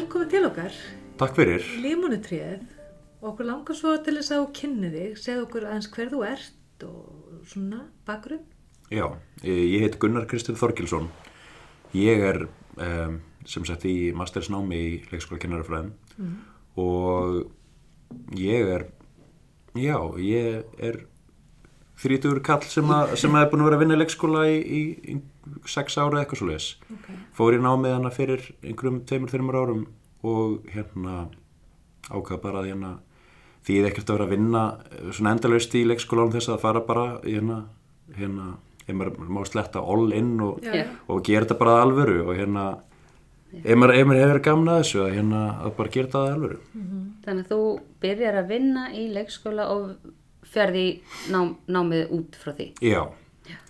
velkomin 0.00 0.30
til 0.32 0.46
okkar, 0.48 0.76
Takk 1.20 1.34
fyrir. 1.36 1.64
Límonutrið. 1.82 2.60
Okkur 3.20 3.44
langar 3.44 3.76
svo 3.76 3.90
til 4.00 4.14
þess 4.16 4.32
að 4.32 4.38
þú 4.38 4.46
kynni 4.56 4.88
þig, 4.94 5.18
segð 5.20 5.42
okkur 5.42 5.66
aðeins 5.68 5.88
hver 5.92 6.08
þú 6.08 6.20
ert 6.24 6.84
og 6.86 7.42
svona 7.50 7.80
bakgrunn. 8.08 8.46
Já, 8.88 9.04
eh, 9.42 9.76
ég 9.76 9.84
heit 9.84 9.98
Gunnar 10.00 10.24
Kristinn 10.24 10.56
Þorgilsson. 10.56 11.10
Ég 11.92 12.24
er 12.24 12.48
um, 12.78 13.20
sem 13.44 13.66
sagt 13.68 13.84
í 13.84 14.14
mastersnámi 14.16 14.80
í 14.80 14.96
leikskóla 15.12 15.40
kennarafræðum 15.42 15.92
og 16.80 17.50
ég 18.38 18.72
er, 18.78 18.86
já, 19.76 19.98
ég 20.16 20.64
er 20.78 21.02
þrítugur 22.00 22.40
kall 22.40 22.64
sem, 22.64 22.88
að, 22.88 23.16
sem 23.20 23.34
að 23.34 23.44
er 23.44 23.52
búin 23.52 23.64
að 23.64 23.68
vera 23.68 23.76
að 23.76 23.84
vinna 23.84 23.98
í 23.98 24.00
leikskóla 24.00 24.48
í, 24.48 24.58
í, 24.60 24.82
í 25.12 25.20
sex 25.68 25.98
ára 26.00 26.22
eitthvað 26.22 26.40
svo 26.40 26.48
leiðis. 26.48 26.68
Okay. 26.96 27.16
Fór 27.36 27.56
í 27.56 27.60
námið 27.60 27.96
hana 27.98 28.12
fyrir 28.14 28.46
einhverjum 28.62 29.02
tveimur, 29.08 29.32
þreimur 29.32 29.58
árum 29.60 29.82
og 30.26 30.66
hérna 30.70 31.28
ákvað 32.10 32.42
bara 32.42 32.62
að 32.62 32.72
hérna 32.72 32.92
því 33.66 33.76
ég 33.76 33.88
ekkert 33.90 34.10
að 34.10 34.16
vera 34.18 34.26
að 34.26 34.34
vinna 34.34 34.64
eh, 34.90 35.08
svona 35.16 35.34
endalaust 35.36 35.76
í 35.76 35.84
leikskólanum 35.88 36.34
þess 36.34 36.52
að 36.52 36.62
fara 36.64 36.84
bara 36.86 37.06
hérna, 37.24 37.58
hérna, 38.16 38.52
ef 38.86 38.94
maður 38.96 39.32
má 39.36 39.40
sletta 39.48 39.82
all 39.82 40.12
in 40.16 40.32
og, 40.44 40.62
Já. 40.64 40.86
og 41.08 41.24
gera 41.26 41.46
þetta 41.46 41.58
bara 41.60 41.80
alvöru 41.84 42.22
og 42.26 42.32
hérna 42.38 42.66
maður, 43.50 43.94
ef 43.98 44.08
maður 44.08 44.22
hefur 44.24 44.42
gamna 44.46 44.78
þessu 44.80 45.02
að 45.04 45.14
hérna 45.18 45.42
að 45.66 45.76
bara 45.78 45.94
gera 45.96 46.10
þetta 46.10 46.24
alvöru. 46.34 46.60
Þannig 47.24 47.44
að 47.44 47.52
þú 47.52 47.60
byrjar 48.02 48.40
að 48.40 48.52
vinna 48.54 48.86
í 48.96 49.06
leikskóla 49.14 49.68
og 49.74 50.12
ferði 50.50 50.86
nám, 51.30 51.56
námið 51.70 52.14
út 52.16 52.38
frá 52.40 52.54
því. 52.56 52.70
Já, 52.82 53.02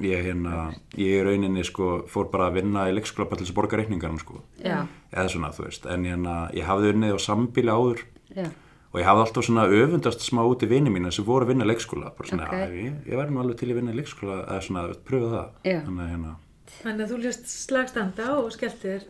ég 0.00 0.24
hérna, 0.24 0.72
ég 0.96 1.20
í 1.20 1.22
rauninni 1.26 1.64
sko 1.64 1.90
fór 2.10 2.30
bara 2.32 2.48
að 2.50 2.58
vinna 2.60 2.88
í 2.90 2.94
leikskóla 2.96 3.28
til 3.30 3.44
þess 3.44 3.52
að 3.54 3.58
borga 3.60 3.80
reikningarna 3.80 4.18
sko, 4.22 4.42
eða 4.64 5.28
svona 5.28 5.52
þú 5.56 5.66
veist, 5.68 5.86
en 5.86 6.04
hérna 6.08 6.34
ég 6.56 6.66
hafði 6.68 6.92
unnið 6.94 7.16
á 7.16 7.18
sambíli 7.26 7.70
áður 7.72 8.04
já, 8.36 8.46
og 8.90 8.98
ég 9.00 9.06
hafði 9.06 9.24
alltaf 9.26 9.44
svona 9.46 9.64
öfundast 9.70 10.24
smá 10.26 10.42
út 10.46 10.62
í 10.66 10.70
vini 10.70 10.90
mína 10.90 11.12
sem 11.14 11.24
voru 11.24 11.46
að 11.46 11.52
vinna 11.54 11.64
í 11.66 11.70
leikskóla, 11.72 12.12
bara 12.16 12.28
svona, 12.28 12.46
Ok. 12.50 12.54
okay. 12.54 12.84
ég, 12.84 13.00
ég 13.06 13.16
verði 13.20 13.34
nú 13.36 13.42
alveg 13.44 13.58
til 13.60 13.70
að 13.70 13.78
vinna 13.80 13.92
í 13.94 13.98
leikskóla, 14.00 14.38
eða 14.46 14.62
svona, 14.66 14.86
pröfa 15.06 15.30
það, 15.34 15.50
þannig 15.86 16.04
að 16.06 16.14
hérna, 16.14 16.36
Þannig 16.70 17.02
að 17.04 17.10
þú 17.10 17.16
lést 17.24 17.48
slagstanda 17.50 18.26
og 18.38 18.52
skelltir. 18.54 19.02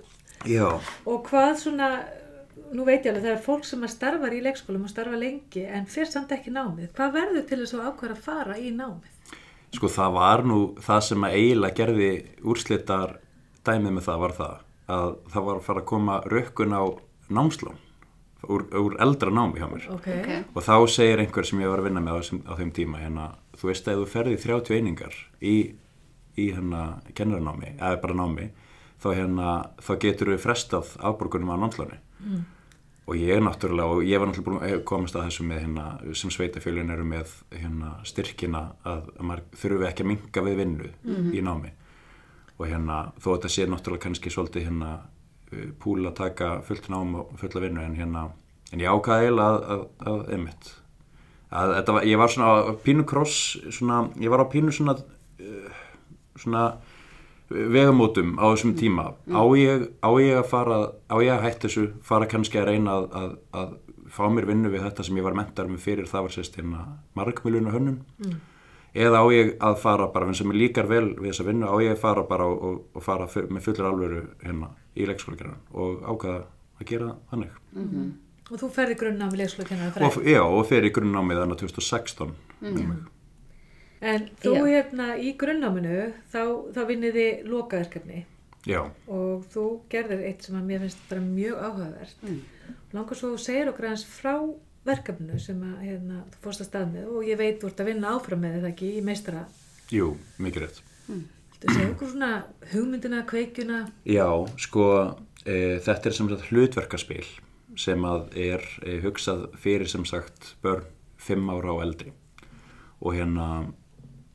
já, 0.48 0.66
Og 1.06 1.18
hvað 1.28 1.50
svona, 1.60 1.88
nú 2.72 2.84
veit 2.86 3.05
ég 3.05 3.12
alveg, 3.12 3.24
það 3.27 3.34
er 3.34 3.42
fólk 3.44 3.64
sem 3.68 3.82
að 3.84 3.92
starfar 3.92 4.32
í 4.32 4.40
leikskólum 4.44 4.84
og 4.86 4.92
starfa 4.92 5.18
lengi 5.20 5.64
en 5.68 5.84
fyrst 5.86 6.12
samt 6.16 6.32
ekki 6.32 6.52
námið. 6.55 6.88
Hvað 6.96 7.12
verður 7.18 7.44
til 7.50 7.58
þess 7.60 7.74
að 7.77 7.84
ákvæða 7.90 8.16
að 8.16 8.22
fara 8.24 8.56
í 8.56 8.70
námið? 8.72 9.19
Sko 9.76 9.86
það 9.88 10.12
var 10.16 10.42
nú 10.44 10.58
það 10.82 11.00
sem 11.08 11.24
að 11.28 11.36
eiginlega 11.38 11.76
gerði 11.80 12.10
úrslitar 12.42 13.18
dæmið 13.66 13.92
með 13.98 14.06
það 14.08 14.18
var 14.24 14.32
það 14.40 14.56
að 14.90 15.10
það 15.30 15.44
var 15.46 15.56
að 15.60 15.66
fara 15.68 15.80
að 15.84 15.88
koma 15.92 16.16
rökkun 16.27 16.74
á 16.74 16.82
námslán 17.30 17.77
úr, 18.50 18.64
úr 18.74 18.96
eldra 19.04 19.30
námi 19.30 19.60
hjá 19.60 19.68
mér 19.70 19.84
Ok. 19.94 20.08
ok. 20.08 20.30
og 20.56 20.62
þá 20.64 20.74
segir 20.90 21.20
einhver 21.22 21.46
sem 21.46 21.60
ég 21.60 21.68
var 21.70 21.78
að 21.82 21.86
vinna 21.90 22.00
með 22.00 22.16
á, 22.16 22.18
þessum- 22.20 22.42
á 22.48 22.52
þeim 22.58 22.72
tíma 22.72 22.98
hérna, 22.98 23.27
þú 23.60 23.68
veist 23.70 23.86
að 23.86 23.92
ef 23.92 24.00
þú 24.00 24.08
ferði 24.14 24.36
30 24.42 24.74
einingar 24.80 25.14
í, 25.42 25.54
í 26.40 26.46
hérna 26.55 27.02
kennaranámi, 27.14 27.77
eða 27.78 28.00
bara 28.02 28.14
námi 28.14 28.50
þá 29.00 29.08
hérna, 29.14 29.50
þá 29.80 29.92
getur 30.00 30.32
við 30.34 30.40
frestað 30.46 30.96
afborgunum 30.98 31.52
á 31.55 31.56
námsláni 31.62 31.98
Mm. 32.20 32.42
Og 33.06 33.16
ég 33.18 33.42
náttúrulega, 33.42 33.96
og 33.96 34.06
ég 34.06 34.20
var 34.20 34.30
náttúrulega 34.30 34.70
að 34.76 34.82
komast 34.88 35.16
að 35.16 35.28
þessu 35.28 35.46
með 35.48 35.62
hérna, 35.64 35.86
sem 36.20 36.32
sveitafjölun 36.34 36.92
eru 36.94 37.06
með 37.08 37.36
hérna 37.54 37.94
styrkina 38.06 38.64
að, 38.86 39.08
að 39.16 39.28
maður 39.30 39.46
þurfi 39.62 39.88
ekki 39.88 40.04
að 40.04 40.10
minka 40.12 40.44
við 40.46 40.60
vinnu 40.60 40.90
í 41.34 41.44
námi. 41.44 41.72
Og 42.58 42.68
hérna, 42.68 43.00
þó 43.18 43.30
þetta 43.33 43.52
sé 43.55 43.66
náttúrulega 43.66 44.05
kannski 44.05 44.33
svolítið 44.34 44.68
hérna 44.68 44.92
uh, 45.00 45.70
púl 45.80 46.05
að 46.05 46.18
taka 46.20 46.52
fullt 46.66 46.90
nám 46.92 47.16
og 47.22 47.33
fulla 47.40 47.64
vinnu 47.64 47.83
en 47.86 47.96
hérna, 47.98 48.28
en 48.70 48.84
ég 48.84 48.90
eiginlega 48.90 49.48
að, 49.48 49.64
að, 49.74 49.89
að 50.12 50.36
einmitt 50.36 50.74
að 51.50 51.72
þetta 51.74 51.94
var, 51.96 52.06
ég 52.06 52.20
var 52.20 52.30
svona 52.30 52.50
á 52.62 52.72
pínu 52.84 53.05
kross 53.10 53.39
svona, 53.74 54.05
ég 54.22 54.30
var 54.30 54.44
á 54.46 54.52
pínu 54.52 54.74
svona 54.74 54.94
uh, 54.94 55.80
svona 56.39 56.64
vegamótum 57.50 58.36
á 58.38 58.46
þessum 58.52 58.74
tíma. 58.78 59.11
Á 59.27 59.42
ég, 59.58 59.88
á 60.00 60.11
ég 60.22 60.38
að 60.38 60.50
fara 60.50 60.80
á 61.11 61.16
ég 61.18 61.33
að 61.34 61.44
hætta 61.46 61.66
þessu, 61.66 61.86
fara 62.06 62.28
kannski 62.30 62.61
að 62.61 62.70
reyna 62.70 62.98
að, 63.00 63.08
að, 63.20 63.33
að 63.61 63.72
fá 64.11 64.22
mér 64.30 64.46
vinnu 64.50 64.70
við 64.70 64.86
þetta 64.86 65.06
sem 65.06 65.18
ég 65.18 65.27
var 65.27 65.36
mentar 65.38 65.68
með 65.70 65.84
fyrir 65.84 66.08
það 66.10 66.27
var 66.27 66.34
sérst 66.34 66.56
hérna 66.58 66.86
markmiluna 67.18 67.74
hönnun 67.74 68.00
eða 68.94 69.22
á 69.22 69.27
ég 69.34 69.52
að 69.62 69.77
fara 69.83 70.08
bara, 70.10 70.33
sem 70.34 70.50
ég 70.50 70.58
líkar 70.64 70.89
vel 70.90 71.12
við 71.14 71.30
þessa 71.30 71.46
vinnu, 71.46 71.68
á 71.70 71.74
ég 71.83 71.94
að 71.94 72.02
fara 72.02 72.24
bara 72.27 72.48
og, 72.50 72.64
og, 72.66 72.80
og 72.98 73.05
fara 73.06 73.28
með 73.50 73.68
fullur 73.68 73.90
alvöru 73.90 74.24
hérna 74.42 74.72
í 74.98 75.06
leikskólagerðan 75.06 75.62
og 75.70 76.02
ákvaða 76.02 76.42
að 76.80 76.90
gera 76.90 77.12
þannig. 77.30 77.55
Og 78.50 78.58
þú 78.58 78.68
ferði 78.74 78.96
leikskólakennara 79.39 80.08
og, 80.08 80.20
já, 80.27 80.42
og 80.42 80.64
fer 80.66 80.86
í 80.89 80.90
grunnnámið 80.94 81.44
þannig 81.44 81.62
2016 81.62 82.33
mm. 82.66 82.94
En 84.00 84.28
þú 84.40 84.55
Já. 84.56 84.64
hérna 84.64 85.06
í 85.20 85.34
grunnnáminu 85.36 86.12
þá, 86.33 86.42
þá 86.72 86.80
vinnið 86.88 87.18
þið 87.18 87.48
lokaverkefni 87.52 88.22
já, 88.68 88.80
og 89.08 89.44
þú 89.52 89.64
gerðir 89.92 90.22
eitt 90.28 90.46
sem 90.46 90.56
að 90.56 90.68
mér 90.70 90.83
finnst 90.84 91.02
bara 91.11 91.24
mjög 91.24 91.58
áhugavert. 91.66 92.22
Langar 92.96 93.18
svo 93.18 93.30
að 93.30 93.34
þú 93.36 93.42
segir 93.44 93.72
okkur 93.72 93.89
aðeins 93.90 94.06
frá 94.08 94.34
verkefninu 94.89 95.40
sem 95.40 95.60
að 95.64 95.83
hérna, 95.84 96.22
þú 96.33 96.40
fórst 96.46 96.64
að 96.64 96.70
stað 96.70 96.94
með 96.94 97.10
og 97.12 97.28
ég 97.28 97.40
veit 97.40 97.60
þú 97.60 97.68
ert 97.68 97.83
að 97.83 97.90
vinna 97.90 98.14
áfram 98.16 98.40
með 98.40 98.56
þetta 98.56 98.72
ekki 98.72 98.90
í 98.96 99.05
meistara. 99.05 99.44
jú, 99.92 100.14
mikið 100.39 100.64
rétt 100.64 100.83
Þú 101.60 101.74
segir 101.74 101.90
okkur 101.90 102.08
svona 102.08 102.30
hugmyndina, 102.70 103.18
kveikjuna. 103.28 103.80
Já, 104.08 104.28
sko, 104.56 104.84
e, 105.44 105.77
þetta 105.84 106.08
er 106.08 106.14
sem 106.16 106.30
sagt 106.30 106.46
hlutverkaspil 106.48 107.27
sem 107.77 108.06
að 108.08 108.30
er 108.40 108.64
e, 108.80 108.96
hugsað 109.05 109.42
fyrir 109.60 109.90
sem 109.92 110.06
sagt 110.08 110.55
börn 110.64 110.89
fimm 111.20 111.52
ára 111.52 111.74
og 111.74 111.83
eldri 111.84 112.14
og 113.00 113.12
hérna 113.16 113.50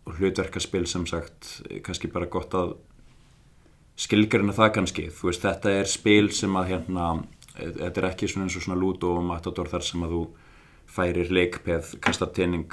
hlutverkaspil 0.05 0.85
sem 0.89 1.05
sagt 1.09 1.61
e, 1.69 1.79
kannski 1.85 2.09
bara 2.11 2.29
gott 2.31 2.53
að 2.57 2.75
skilgarina 3.99 4.55
það 4.55 4.73
kannski, 4.79 5.07
þú 5.13 5.31
veist 5.31 5.45
þetta 5.45 5.75
er 5.81 5.89
spil 5.89 6.31
sem 6.35 6.55
að 6.59 6.71
hérna 6.73 7.11
e, 7.55 7.69
þetta 7.69 8.01
er 8.01 8.09
ekki 8.11 8.29
svona 8.31 8.47
eins 8.47 8.57
og 8.59 8.66
svona 8.66 8.79
lúdó 8.81 9.16
og 9.19 9.27
matador 9.27 9.71
þar 9.71 9.88
sem 9.88 10.05
að 10.05 10.17
þú 10.17 10.23
færir 10.95 11.31
leikpeð, 11.33 11.95
kastar 12.03 12.31
tening 12.35 12.71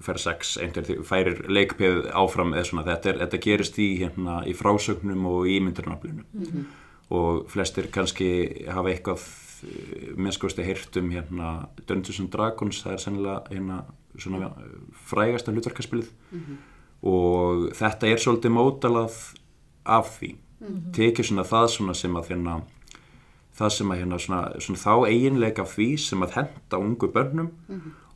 fer 0.00 0.18
sex, 0.20 0.56
einhver 0.60 1.04
færir 1.04 1.44
leikpeð 1.52 2.06
áfram 2.16 2.54
eða 2.54 2.66
svona, 2.68 2.86
þetta, 2.88 3.12
er, 3.12 3.20
þetta 3.24 3.42
gerist 3.44 3.78
í, 3.80 3.88
hérna, 4.00 4.40
í 4.48 4.54
frásögnum 4.56 5.26
og 5.28 5.48
í 5.48 5.58
ímyndurnaflinu 5.60 6.64
og 7.10 7.44
flestir 7.50 7.90
kannski 7.92 8.30
hafa 8.70 8.92
eitthvað 8.92 9.24
minnskosti 10.16 10.64
heyrt 10.64 10.96
um 10.96 11.10
hérna 11.12 11.50
Dungeons 11.86 12.20
and 12.22 12.30
Dragons, 12.32 12.80
það 12.84 12.94
er 12.94 13.02
sennilega 13.04 13.40
hérna, 13.50 13.80
svona 14.18 14.50
eh, 14.50 14.74
frægasta 15.10 15.52
hlutverkaspilið. 15.54 16.10
Og 17.02 17.70
þetta 17.78 18.08
er 18.10 18.20
svolítið 18.20 18.52
mótalað 18.52 19.14
af 19.88 20.10
því. 20.18 20.34
Tekið 20.92 21.24
svona 21.30 21.44
það 21.48 21.68
svona 21.72 21.94
sem 21.96 22.16
að 22.20 22.28
hérna 22.34 22.58
það 23.60 23.70
sem 23.76 23.90
að 23.92 23.98
hérna 24.02 24.18
svona, 24.20 24.40
svona 24.60 24.80
þá 24.80 24.92
eiginleika 25.08 25.64
því 25.68 25.86
sem 26.00 26.22
að 26.24 26.34
henda 26.36 26.78
ungu 26.80 27.08
börnum 27.12 27.48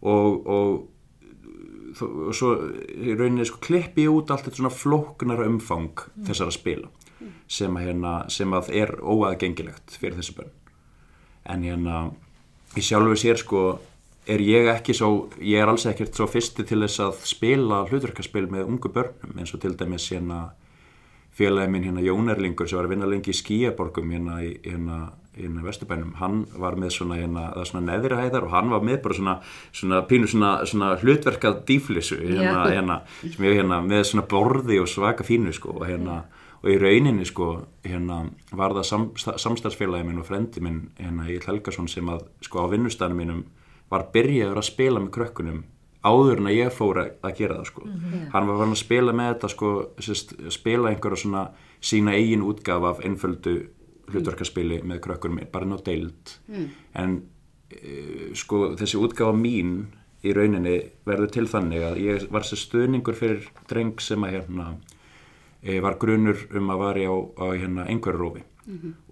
og, 0.02 0.46
og 0.46 0.88
þó- 1.96 2.28
og 2.28 2.34
svo 2.36 2.50
í 2.94 3.16
rauninni 3.16 3.44
sko 3.48 3.58
klippi 3.64 4.06
út 4.08 4.30
allt 4.30 4.44
þetta 4.46 4.56
svona 4.60 4.72
flóknara 4.72 5.46
umfang 5.48 6.04
þessara 6.26 6.52
spila 6.54 6.88
sem 7.48 7.76
að, 7.76 7.84
hérna, 7.88 8.12
sem 8.28 8.52
að 8.56 8.70
er 8.72 8.94
óaðgengilegt 9.00 9.96
fyrir 10.00 10.16
þessi 10.20 10.36
börn. 10.36 10.50
En 11.46 11.62
hérna 11.64 11.98
í 12.76 12.80
sjálfu 12.84 13.16
sér 13.20 13.36
sko 13.40 13.64
er 14.26 14.40
ég 14.40 14.68
ekki 14.72 14.94
svo, 14.96 15.28
ég 15.44 15.60
er 15.60 15.70
alls 15.70 15.86
ekkert 15.90 16.16
svo 16.16 16.26
fyrsti 16.30 16.64
til 16.66 16.80
þess 16.84 17.02
að 17.04 17.24
spila 17.28 17.82
hlutverkaspil 17.88 18.46
með 18.52 18.68
ungu 18.68 18.92
börnum 18.92 19.40
eins 19.40 19.52
og 19.54 19.62
til 19.62 19.74
dæmis 19.76 20.08
hérna 20.12 20.46
félagi 21.34 21.70
minn 21.70 21.84
hérna 21.88 22.04
Jón 22.04 22.30
Erlingur 22.32 22.68
sem 22.68 22.78
var 22.78 22.88
að 22.88 22.94
vinna 22.94 23.10
lengi 23.10 23.34
í 23.34 23.36
skíaborgum 23.36 24.12
hérna 24.14 24.38
í 24.44 24.52
hérna, 24.64 24.98
hérna 25.34 25.64
Vesturbænum, 25.66 26.14
hann 26.20 26.44
var 26.60 26.78
með 26.78 26.94
svona 26.98 27.18
hérna, 27.18 27.48
það 27.56 27.68
svona 27.70 27.84
neðri 27.88 28.20
hæðar 28.20 28.46
og 28.46 28.54
hann 28.54 28.70
var 28.70 28.86
með 28.86 29.00
bara 29.04 29.18
svona, 29.18 29.34
svona 29.74 30.00
pínu 30.08 30.30
svona, 30.30 30.52
svona 30.70 30.92
hlutverkað 31.02 31.60
dýflissu 31.68 32.20
hérna, 32.22 32.62
hérna, 32.70 33.00
sem 33.24 33.48
ég 33.48 33.58
hérna 33.60 33.82
með 33.84 34.06
svona 34.12 34.26
borði 34.30 34.78
og 34.82 34.88
svaka 34.90 35.26
fínu 35.26 35.52
sko 35.56 35.74
og 35.80 35.88
hérna 35.90 36.22
og 36.62 36.70
í 36.72 36.78
rauninni 36.80 37.26
sko 37.28 37.50
hérna 37.84 38.22
var 38.56 38.72
það 38.78 38.88
sam, 38.88 39.10
samstarfsfélagi 39.18 40.06
minn 40.06 40.22
og 40.22 40.30
frendi 40.30 40.62
minn 40.64 40.86
hérna 40.96 41.26
Egil 41.26 41.44
Helgason 41.50 41.90
sem 41.92 42.08
að 42.08 42.24
sko 42.46 42.64
á 42.64 42.72
vinnustæðanum 42.72 43.20
mínum 43.20 43.44
var 43.94 44.08
byrjaður 44.14 44.60
að 44.60 44.68
spila 44.68 45.02
með 45.02 45.14
krökkunum 45.18 45.62
áður 46.04 46.42
en 46.42 46.50
að 46.50 46.58
ég 46.58 46.74
fór 46.74 47.00
að, 47.00 47.30
gera 47.38 47.58
það 47.60 47.68
sko. 47.70 47.86
Hann 48.34 48.48
var 48.50 48.58
farin 48.60 48.76
að 48.76 48.82
spila 48.82 49.14
með 49.16 49.30
þetta 49.32 49.50
sko 49.54 49.70
sérst, 50.04 50.34
spila 50.52 50.90
einhverja 50.90 51.22
svona 51.22 51.44
sína 51.84 52.16
eigin 52.18 52.44
útgaf 52.44 52.84
af 52.90 53.02
einföldu 53.04 53.54
hlutverkaspili 54.12 54.82
með 54.84 55.00
krökkunum 55.06 55.44
bara 55.52 55.68
ná 55.68 55.78
deild. 55.84 56.34
En 56.92 57.22
e, 57.72 58.32
sko 58.36 58.74
þessi 58.76 59.00
útgafa 59.00 59.36
mín 59.36 59.86
í 60.24 60.32
rauninni 60.36 60.76
verður 61.08 61.32
til 61.32 61.46
þannig 61.48 61.84
að 61.84 62.00
ég 62.04 62.26
var 62.32 62.44
sér 62.44 62.60
stuðningur 62.60 63.16
fyrir 63.16 63.48
dreng 63.68 64.00
sem 64.00 64.24
að 64.24 64.38
hérna 64.38 64.68
e, 65.62 65.80
var 65.84 65.98
grunur 66.00 66.46
um 66.52 66.72
að 66.72 66.84
var 66.84 67.00
á, 67.00 67.14
á 67.40 67.44
hérna 67.52 67.88
einhverju 67.88 68.20
rófi 68.20 68.44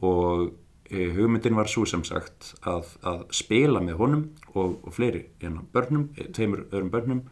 og 0.01 0.47
e, 0.49 0.62
hugmyndin 0.93 1.57
var 1.57 1.71
svo 1.71 1.85
sem 1.89 2.05
sagt 2.05 2.53
að, 2.69 2.91
að 3.07 3.25
spila 3.35 3.81
með 3.85 4.01
honum 4.01 4.25
og, 4.53 4.79
og 4.85 4.93
fleiri 4.93 5.25
hérna, 5.41 5.65
börnum, 5.73 6.09
e, 6.17 6.29
tveimur 6.35 6.67
öðrum 6.71 6.91
börnum 6.93 7.23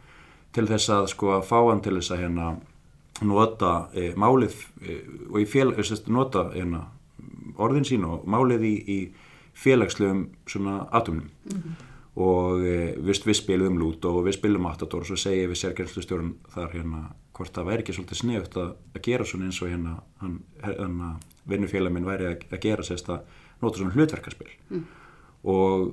til 0.56 0.66
þess 0.70 0.92
að 0.94 1.08
sko 1.12 1.34
að 1.36 1.46
fá 1.50 1.58
hann 1.68 1.82
til 1.84 1.96
þess 1.98 2.14
að 2.14 2.22
hérna 2.24 2.46
nota 3.26 3.74
e, 3.92 4.10
málið 4.16 4.56
e, 4.80 4.96
og 5.28 5.40
í 5.42 5.46
fél, 5.48 5.74
e, 5.74 5.84
sérst, 5.84 6.08
nota 6.08 6.48
hérna 6.54 6.86
orðin 7.60 7.86
sín 7.86 8.06
og 8.08 8.24
málið 8.30 8.64
í, 8.64 8.74
í 8.80 8.98
félagslegum 9.60 10.28
svona 10.48 10.82
atumnum 10.96 11.28
og 12.20 12.64
e, 12.64 12.94
við, 12.96 13.24
við 13.28 13.38
spilum 13.38 13.76
lút 13.80 14.06
og 14.08 14.22
við 14.26 14.38
spilum 14.38 14.64
Matador 14.66 15.04
og 15.04 15.10
svo 15.10 15.18
segi 15.20 15.44
ég 15.44 15.52
við 15.52 15.60
sérgerðslustjórun 15.64 16.32
þar 16.54 16.72
hérna 16.78 17.02
hvort 17.36 17.54
það 17.56 17.68
væri 17.70 17.84
ekki 17.84 17.96
svolítið 17.96 18.20
sniðut 18.20 18.56
að, 18.60 18.72
að 18.94 19.04
gera 19.06 19.28
svona 19.28 19.48
eins 19.48 19.60
og 19.60 19.70
hérna 19.70 19.94
hann, 20.20 20.40
hérna 20.64 21.12
vinnufélag 21.48 21.94
minn 21.94 22.08
væri 22.08 22.32
að, 22.32 22.48
að 22.50 22.64
gera 22.64 22.86
sérst 22.86 23.12
að 23.12 23.38
nota 23.62 23.80
svona 23.80 23.96
hlutverkarspil 23.96 24.50
og 25.50 25.92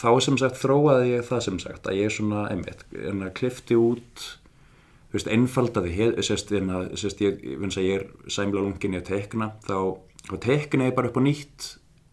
þá 0.00 0.10
sem 0.24 0.38
sagt 0.40 0.60
þróaði 0.60 1.16
ég 1.16 1.26
það 1.28 1.42
sem 1.46 1.58
sagt 1.62 1.88
að 1.90 1.98
ég 2.00 2.14
svona 2.14 2.46
einmitt 2.50 2.84
hérna 2.92 3.32
klifti 3.36 3.76
út 3.78 4.26
þú 5.10 5.18
veist, 5.18 5.30
einfaldaði 5.34 6.10
sérst, 6.22 6.52
hérna, 6.54 6.84
sérst, 6.94 7.20
ég, 7.24 7.42
ég, 7.42 7.58
ég, 7.58 7.78
ég 7.82 7.96
er 7.98 8.30
sæmla 8.30 8.62
lungin 8.62 8.94
í 8.94 9.00
að 9.00 9.08
tekna 9.10 9.52
þá, 9.66 9.76
tekna 10.38 10.86
ég 10.86 10.96
bara 10.96 11.10
upp 11.10 11.18
á 11.18 11.22
nýtt 11.26 11.66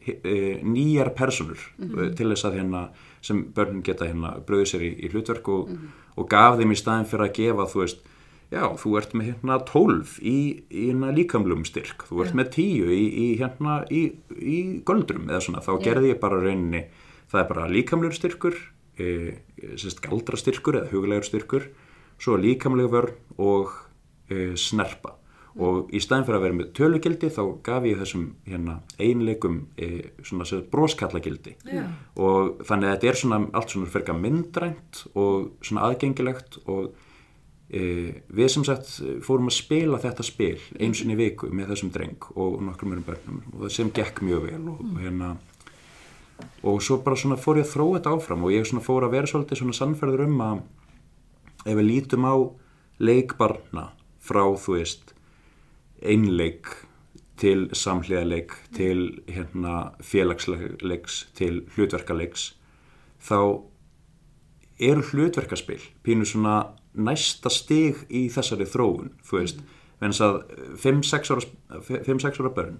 e, 0.07 0.57
nýjar 0.65 1.13
personur 1.17 1.61
mm 1.77 2.15
til 2.17 2.29
þess 2.31 2.47
að 2.47 2.57
hérna 2.61 2.87
sem 3.21 3.43
börn 3.53 3.83
geta 3.83 4.07
hérna 4.07 4.37
bröðið 4.47 4.69
sér 4.71 4.83
í, 4.87 4.91
í 5.05 5.09
hlutverk 5.11 5.47
og, 5.51 5.71
og 6.15 6.29
gaf 6.29 6.57
þeim 6.57 6.71
í 6.73 6.79
staðin 6.79 7.09
fyrir 7.09 7.27
að 7.27 7.35
gefa 7.37 7.69
þú 7.69 7.83
veist, 7.83 8.05
já, 8.53 8.63
þú 8.79 8.93
ert 8.99 9.13
með 9.17 9.31
hérna 9.31 9.57
12 9.67 10.15
í, 10.21 10.37
í 10.69 10.85
hérna 10.89 11.11
líkamlum 11.15 11.65
styrk. 11.67 12.07
Þú 12.09 12.23
ert 12.23 12.37
með 12.37 12.53
10 12.55 12.95
í, 12.95 13.03
í 13.07 13.27
hérna 13.41 13.81
í, 13.91 14.03
í 14.37 14.57
göldrum 14.87 15.27
eða 15.29 15.43
svona, 15.47 15.63
þá 15.65 15.73
gerði 15.83 16.13
ég 16.13 16.21
bara 16.23 16.39
rauninni, 16.41 16.85
það 17.31 17.43
er 17.43 17.51
bara 17.51 17.69
líkamlur 17.71 18.15
styrkur 18.15 18.57
e, 18.97 19.37
sérst 19.75 20.01
galdra 20.03 20.39
styrkur 20.39 20.81
eða 20.81 20.91
huglegur 20.93 21.27
styrkur 21.27 21.69
svo 22.21 22.37
líkamlega 22.39 22.91
vörn 22.93 23.15
og 23.37 23.73
e, 24.31 24.53
snerpa. 24.57 25.15
Og 25.57 25.89
í 25.89 25.97
staðin 26.01 26.27
fyrir 26.27 26.37
að 26.37 26.43
vera 26.45 26.55
með 26.59 26.67
tölugildi 26.77 27.29
þá 27.33 27.41
gaf 27.65 27.85
ég 27.89 27.97
þessum 27.97 28.27
hérna, 28.45 28.75
einleikum 29.01 29.63
e, 29.73 30.11
broskallagildi 30.69 31.55
Já. 31.65 31.87
og 32.21 32.61
þannig 32.67 32.91
að 32.91 32.93
þetta 32.93 33.09
er 33.09 33.19
svona 33.23 33.39
allt 33.57 33.73
svona 33.73 33.89
fyrir 33.89 34.13
að 34.13 34.21
myndrænt 34.21 35.01
og 35.17 35.47
svona 35.65 35.87
aðgengilegt 35.89 36.59
og 36.69 36.93
við 37.67 38.47
sem 38.47 38.63
sagt 38.63 38.93
fórum 39.27 39.49
að 39.51 39.57
spila 39.57 39.99
þetta 39.99 40.23
spil 40.23 40.59
eins 40.79 41.01
og 41.03 41.11
í 41.11 41.17
viku 41.19 41.49
með 41.51 41.73
þessum 41.73 41.91
dreng 41.91 42.29
og 42.35 42.61
nokkrum 42.63 42.93
mjög 42.93 43.05
börnum 43.09 43.41
og 43.51 43.65
það 43.65 43.73
sem 43.75 43.91
gekk 43.91 44.21
mjög 44.23 44.45
vel 44.47 44.61
og, 44.71 44.79
og 44.85 45.01
hérna 45.03 45.33
og 46.63 46.79
svo 46.85 46.99
bara 47.03 47.19
svona 47.19 47.39
fór 47.41 47.59
ég 47.59 47.67
að 47.67 47.73
þróa 47.73 47.97
þetta 47.97 48.15
áfram 48.15 48.47
og 48.47 48.55
ég 48.55 48.67
svona 48.69 48.85
fór 48.85 49.07
að 49.07 49.17
vera 49.17 49.31
svolítið 49.31 49.61
svona 49.61 49.75
sannferður 49.75 50.25
um 50.29 50.41
að 50.45 50.63
ef 51.67 51.75
við 51.75 51.87
lítum 51.89 52.27
á 52.27 52.35
leikbarna 53.03 53.87
frá 54.23 54.43
þú 54.55 54.77
veist 54.77 55.13
einleik 55.99 56.71
til 57.37 57.67
samhliðaleik 57.75 58.53
til 58.73 59.21
hérna 59.29 59.91
félagsleiks 60.01 61.25
til 61.37 61.65
hlutverkaleiks 61.75 62.53
þá 63.21 63.39
eru 64.79 65.03
hlutverkaspil 65.11 65.81
pínu 66.05 66.25
svona 66.25 66.59
næsta 66.97 67.51
stig 67.53 68.03
í 68.09 68.27
þessari 68.33 68.67
þróun 68.69 69.11
þú 69.25 69.41
veist, 69.41 69.63
mm. 70.01 70.15
að 70.27 70.39
5-6 70.83 71.33
ára, 71.35 71.45
5-6 71.87 72.41
ára 72.41 72.53
börn 72.55 72.79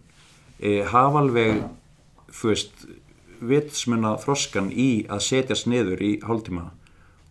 e, 0.60 0.81
hafa 0.88 1.24
alveg 1.24 1.64
þú 2.34 2.52
veist 2.52 2.88
vitsmuna 3.38 4.16
þroskan 4.22 4.72
í 4.74 5.06
að 5.14 5.24
setjast 5.28 5.69
niður 5.69 6.02
í 6.02 6.12
hálftíma 6.25 6.69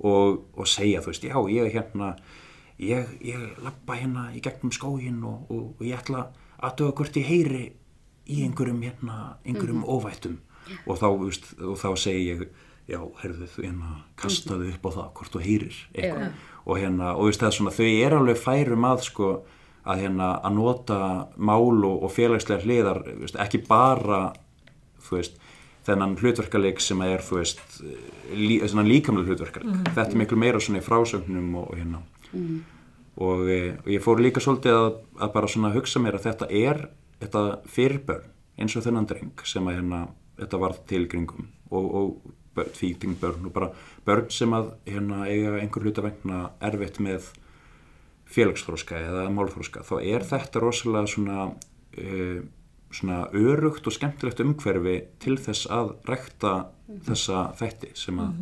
og, 0.07 0.43
og 0.55 0.69
segja 0.71 1.03
þú 1.03 1.13
veist, 1.13 1.27
já 1.27 1.39
ég 1.53 1.65
er 1.67 1.75
hérna 1.75 2.13
ég, 2.79 3.17
ég 3.25 3.63
lappa 3.65 3.99
hérna 3.99 4.29
í 4.37 4.43
gegnum 4.45 4.75
skógin 4.75 5.23
og, 5.27 5.51
og, 5.51 5.73
og 5.79 5.87
ég 5.87 5.99
ætla 5.99 6.29
að 6.57 6.79
döga 6.83 6.99
hvort 7.01 7.19
ég 7.19 7.29
heyri 7.31 7.65
í 8.27 8.43
einhverjum 8.43 8.83
hérna, 8.83 9.37
einhverjum 9.47 9.85
óvættum 9.87 10.39
og 10.87 10.99
þá, 10.99 11.07
þú 11.07 11.27
veist, 11.29 11.51
og 11.63 11.77
þá 11.79 11.89
segi 12.03 12.25
ég 12.27 12.47
já, 12.87 13.01
heyrðu 13.23 13.49
þú 13.51 13.65
hérna 13.65 13.93
kastaðu 14.19 14.71
upp 14.73 14.87
á 14.87 14.91
það 14.97 15.09
hvort 15.19 15.35
þú 15.35 15.43
heyrir 15.43 15.81
eitthvað 15.95 16.23
Já. 16.23 16.31
Og 16.67 16.81
hérna, 16.81 17.15
og 17.15 17.27
þú 17.27 17.31
veist 17.31 17.43
það 17.43 17.49
er 17.49 17.57
svona, 17.59 17.75
þau 17.77 17.89
er 17.89 18.17
alveg 18.17 18.41
færum 18.43 18.89
að 18.89 19.05
sko 19.07 19.31
að 19.87 20.03
hérna 20.03 20.31
að 20.43 20.57
nota 20.57 21.01
mál 21.39 21.85
og, 21.87 22.01
og 22.03 22.11
félagslega 22.11 22.67
hliðar, 22.67 23.03
veist, 23.23 23.39
ekki 23.39 23.63
bara 23.69 24.21
þú 25.07 25.21
veist, 25.21 25.37
þennan 25.87 26.17
hlutverkaleik 26.19 26.81
sem 26.83 27.03
er, 27.07 27.23
þú 27.23 27.39
veist 27.39 27.61
lí, 28.35 28.59
svona 28.67 28.87
líkamlega 28.87 29.31
hlutverkaleik. 29.31 29.93
Þetta 29.93 30.09
er 30.09 30.23
miklu 30.23 30.39
meira 30.43 30.63
svona 30.63 30.83
í 30.83 30.87
frásögnum 30.87 31.53
og, 31.61 31.69
og 31.71 31.79
hérna. 31.79 32.03
Og, 33.17 33.45
e, 33.49 33.61
og 33.79 33.93
ég 33.95 34.03
fór 34.05 34.21
líka 34.21 34.43
svolítið 34.43 34.77
að, 34.77 34.89
að 35.23 35.31
bara 35.39 35.51
svona 35.53 35.71
hugsa 35.77 36.03
mér 36.03 36.19
að 36.19 36.27
þetta 36.27 36.49
er 36.51 36.83
þetta 37.23 37.45
fyrir 37.73 38.03
börn 38.09 38.33
eins 38.61 38.75
og 38.77 38.85
þennan 38.85 39.07
dreng 39.09 39.45
sem 39.49 39.69
að 39.69 39.79
hérna 39.79 40.01
þetta 40.37 40.61
varð 40.61 40.83
til 40.91 41.05
í 41.05 41.09
kringum 41.13 41.47
og, 41.71 41.87
og 41.87 42.35
börn, 42.57 42.75
fíting 42.77 43.17
börn 43.21 43.49
og 43.49 43.55
bara 43.55 43.71
börn 44.07 44.31
sem 44.33 44.55
að 44.57 44.73
hérna 44.87 45.25
eiga 45.27 45.57
einhver 45.61 45.87
hluta 45.87 46.05
vegna 46.05 46.51
erfitt 46.65 47.01
með 47.03 47.33
félagsþróska 48.31 48.99
eða 48.99 49.27
málþróska 49.35 49.85
þá 49.87 49.97
er 50.03 50.27
þetta 50.27 50.63
rosalega 50.63 51.11
svona 51.11 51.49
uh, 51.51 52.39
svona 52.97 53.27
örugt 53.35 53.87
og 53.87 53.95
skemmtilegt 53.95 54.41
umhverfi 54.43 54.97
til 55.23 55.37
þess 55.43 55.69
að 55.73 55.93
rekta 56.09 56.55
þessa 57.07 57.51
þætti 57.59 57.93
sem 57.99 58.23
að 58.23 58.33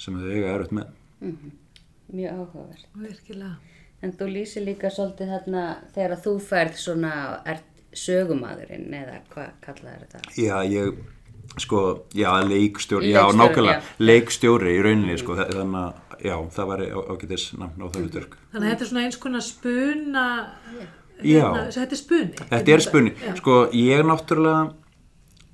sem 0.00 0.16
að 0.16 0.26
þau 0.26 0.34
eiga 0.34 0.52
erfitt 0.52 0.74
með. 0.76 0.90
Mjög 2.12 2.40
áhugavert. 2.40 2.88
virkilega. 3.00 3.54
En 4.04 4.12
þú 4.12 4.28
lýsir 4.28 4.64
líka 4.66 4.90
svolítið 4.92 5.32
þarna 5.32 5.62
þegar 5.94 6.20
þú 6.26 6.34
færð 6.44 6.80
svona, 6.80 7.12
ert 7.48 7.70
sögumadurinn 7.96 8.92
eða 8.94 9.20
hvað 9.32 9.54
kallaði 9.64 10.02
þetta? 10.02 10.34
Já, 10.36 10.56
ég, 10.68 10.98
sko, 11.58 12.04
já, 12.14 12.30
leikstjóri, 12.44 13.10
já, 13.10 13.22
Leikstjóri, 13.24 13.38
nákvæmlega, 13.40 13.80
já. 13.80 13.96
leikstjóri 13.98 14.74
í 14.76 14.82
rauninni, 14.84 15.18
sko, 15.18 15.34
þa- 15.38 15.48
þannig 15.54 15.80
að, 15.80 15.92
já, 16.26 16.36
það 16.56 16.66
var 16.70 16.80
ágætis 17.14 17.44
nafn 17.58 17.82
á 17.82 17.86
það 17.88 18.00
hlutverk. 18.02 18.36
þannig 18.52 18.66
að 18.66 18.72
þetta 18.74 18.84
er 18.84 18.90
svona 18.90 19.04
eins 19.06 19.16
konar 19.16 19.40
spuna 19.46 20.24
Já. 21.24 21.48
hérna, 21.48 21.70
svo 21.72 21.80
þetta 21.80 21.96
er 21.96 22.02
spuni 22.02 22.48
Þetta 22.50 22.72
er 22.76 22.80
spunni, 22.84 23.12
Já. 23.24 23.34
sko, 23.40 23.54
ég 23.72 23.98
er 23.98 24.04
náttúrulega, 24.04 24.72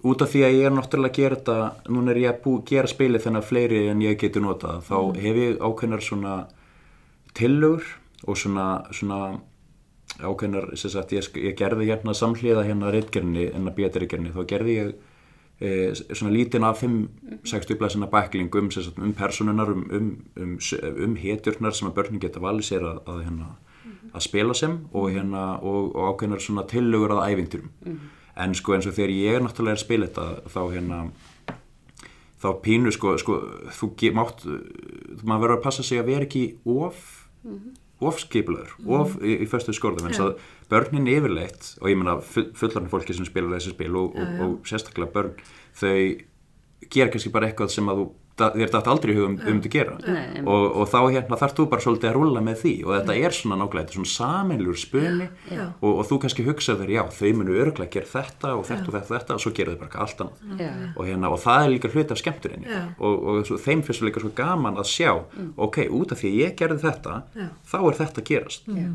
út 0.02 0.22
af 0.22 0.32
því 0.32 0.40
að 0.42 0.56
ég 0.58 0.64
er 0.66 0.74
náttúrulega 0.74 1.12
að 1.12 1.20
gera 1.20 1.36
þetta, 1.36 1.72
núna 1.88 2.10
er 2.10 2.16
ég 2.24 2.32
að 2.32 2.42
bú, 2.42 2.56
gera 2.66 2.88
spilið 2.90 3.22
þennan 3.22 3.42
fleiri 3.46 3.88
en 3.92 4.00
ég 4.02 4.18
getur 4.18 4.42
notað, 4.42 4.82
þá 4.82 4.96
hef 5.22 5.36
ég 5.36 5.58
ákveðnar 5.62 6.02
svona 6.02 6.34
tillögur 7.34 7.84
og 8.26 8.36
svona, 8.36 8.66
svona 8.90 9.20
ákveðnar, 10.22 10.66
sem 10.76 10.90
sagt, 10.92 11.12
ég, 11.14 11.28
ég 11.40 11.54
gerði 11.56 11.86
hérna 11.88 12.12
samhliða 12.14 12.64
hérna 12.66 12.90
reitgerni, 12.92 13.46
en 13.54 13.70
að 13.70 13.76
bíðareitgerni, 13.78 14.32
þá 14.34 14.42
gerði 14.50 14.74
ég 14.76 14.92
e, 15.62 15.72
svona 15.94 16.32
lítinn 16.34 16.66
af 16.66 16.82
5-6 16.82 17.76
blæsina 17.78 18.08
bækling 18.10 18.54
um, 18.58 18.70
sagt, 18.70 18.98
um 18.98 19.12
personunar, 19.12 19.70
um, 19.70 19.84
um, 19.92 20.08
um, 20.36 20.58
um 21.04 21.16
hetjurnar 21.16 21.76
sem 21.76 21.88
að 21.88 21.96
börnin 22.00 22.22
geta 22.22 22.42
valið 22.42 22.68
sér 22.68 22.88
að, 22.88 22.98
að, 23.06 23.22
hérna, 23.26 23.50
að 24.12 24.26
spila 24.26 24.56
sem 24.58 24.78
og, 24.92 25.10
hérna, 25.14 25.44
og, 25.62 25.94
og 25.94 26.12
ákveðnar 26.12 26.42
svona 26.42 26.66
tillögur 26.70 27.16
að 27.16 27.32
ævinturum. 27.32 27.70
En 28.42 28.54
sko 28.56 28.76
eins 28.76 28.88
og 28.88 28.96
þegar 28.96 29.14
ég 29.14 29.36
er 29.36 29.44
náttúrulega 29.44 29.78
að 29.78 29.84
spila 29.84 30.08
þetta, 30.08 30.28
þá 30.52 30.62
hérna, 30.72 31.00
þá 32.42 32.48
pínu 32.64 32.92
sko, 32.94 33.16
sko 33.20 33.40
þú 33.78 33.90
mátt, 34.16 34.46
maður 35.22 35.46
verður 35.46 35.58
að 35.58 35.64
passa 35.66 35.86
sig 35.86 36.00
að 36.00 36.08
vera 36.14 36.28
ekki 36.28 36.46
of 36.64 36.96
of 37.44 37.81
skipulaður, 38.22 38.72
of 38.98 39.16
í, 39.22 39.36
í 39.44 39.46
föstu 39.50 39.72
skorðum 39.76 40.08
eins 40.10 40.18
að 40.20 40.34
börnin 40.72 41.06
yfirleitt 41.06 41.76
og 41.80 41.88
ég 41.90 41.96
meina 42.00 42.16
fullarinn 42.22 42.90
fólki 42.90 43.14
sem 43.14 43.24
spilar 43.28 43.54
þessi 43.58 43.74
spil 43.74 43.94
og, 43.96 44.16
og, 44.16 44.40
og 44.46 44.66
sérstaklega 44.68 45.12
börn 45.12 45.34
þau 45.78 45.94
gera 46.92 47.10
kannski 47.12 47.30
bara 47.32 47.46
eitthvað 47.50 47.70
sem 47.70 47.88
að 47.92 48.00
þú 48.02 48.06
það- 48.08 48.18
þér 48.54 48.72
dætt 48.74 48.88
aldrei 48.92 49.14
hugum 49.16 49.36
um 49.38 49.60
þetta 49.62 49.72
gera. 49.72 49.96
Nei, 50.06 50.42
og, 50.42 50.64
og 50.82 50.88
þá 50.90 50.98
hérna 51.14 51.38
þarf 51.40 51.54
þú 51.58 51.66
bara 51.72 51.84
svolítið 51.84 52.10
að 52.10 52.16
rúlla 52.18 52.42
með 52.44 52.56
því. 52.62 52.72
Og 52.86 52.94
þetta 52.96 53.16
er 53.18 53.36
svona 53.36 53.58
nákvæmlega, 53.60 53.84
þetta 53.86 53.94
er 53.94 53.98
svona 54.00 54.12
saminlur 54.12 54.80
spuni. 54.82 55.28
Já. 55.52 55.62
og, 55.80 55.92
og 55.92 56.02
þú 56.10 56.18
kannski 56.24 56.46
hugsaður 56.46 56.92
já, 56.92 57.02
þau 57.18 57.30
munu 57.38 57.56
örglega 57.62 57.94
gera 57.96 58.10
þetta 58.12 58.54
og 58.58 58.66
þetta 58.68 58.88
og 58.88 58.96
þetta 58.96 59.06
og 59.06 59.14
þetta 59.16 59.36
og 59.38 59.44
svo 59.44 59.54
gera 59.56 59.74
þau 59.74 59.78
bara 59.82 59.90
eitthvað 59.90 60.06
allt 60.06 60.24
annað. 60.26 60.66
Og, 60.96 61.04
hérna, 61.08 61.30
og 61.32 61.40
það 61.42 61.66
er 61.66 61.72
líka 61.76 61.92
hluti 61.92 62.16
af 62.16 62.20
skemmturinni 62.22 62.82
og, 62.98 63.14
og 63.32 63.46
svo, 63.48 63.60
þeim 63.62 63.84
finnst 63.86 64.04
líka 64.06 64.22
svo 64.22 64.32
gaman 64.36 64.80
að 64.80 64.90
sjá 64.92 65.12
ok, 65.56 65.80
út 65.92 66.14
af 66.14 66.22
því 66.22 66.32
að 66.32 66.42
ég 66.42 66.58
gerði 66.58 66.82
þetta 66.86 67.16
Já. 67.36 67.48
þá 67.72 67.78
er 67.82 67.98
þetta 68.02 68.22
að 68.22 68.28
gerast. 68.32 68.68
Já. 68.72 68.90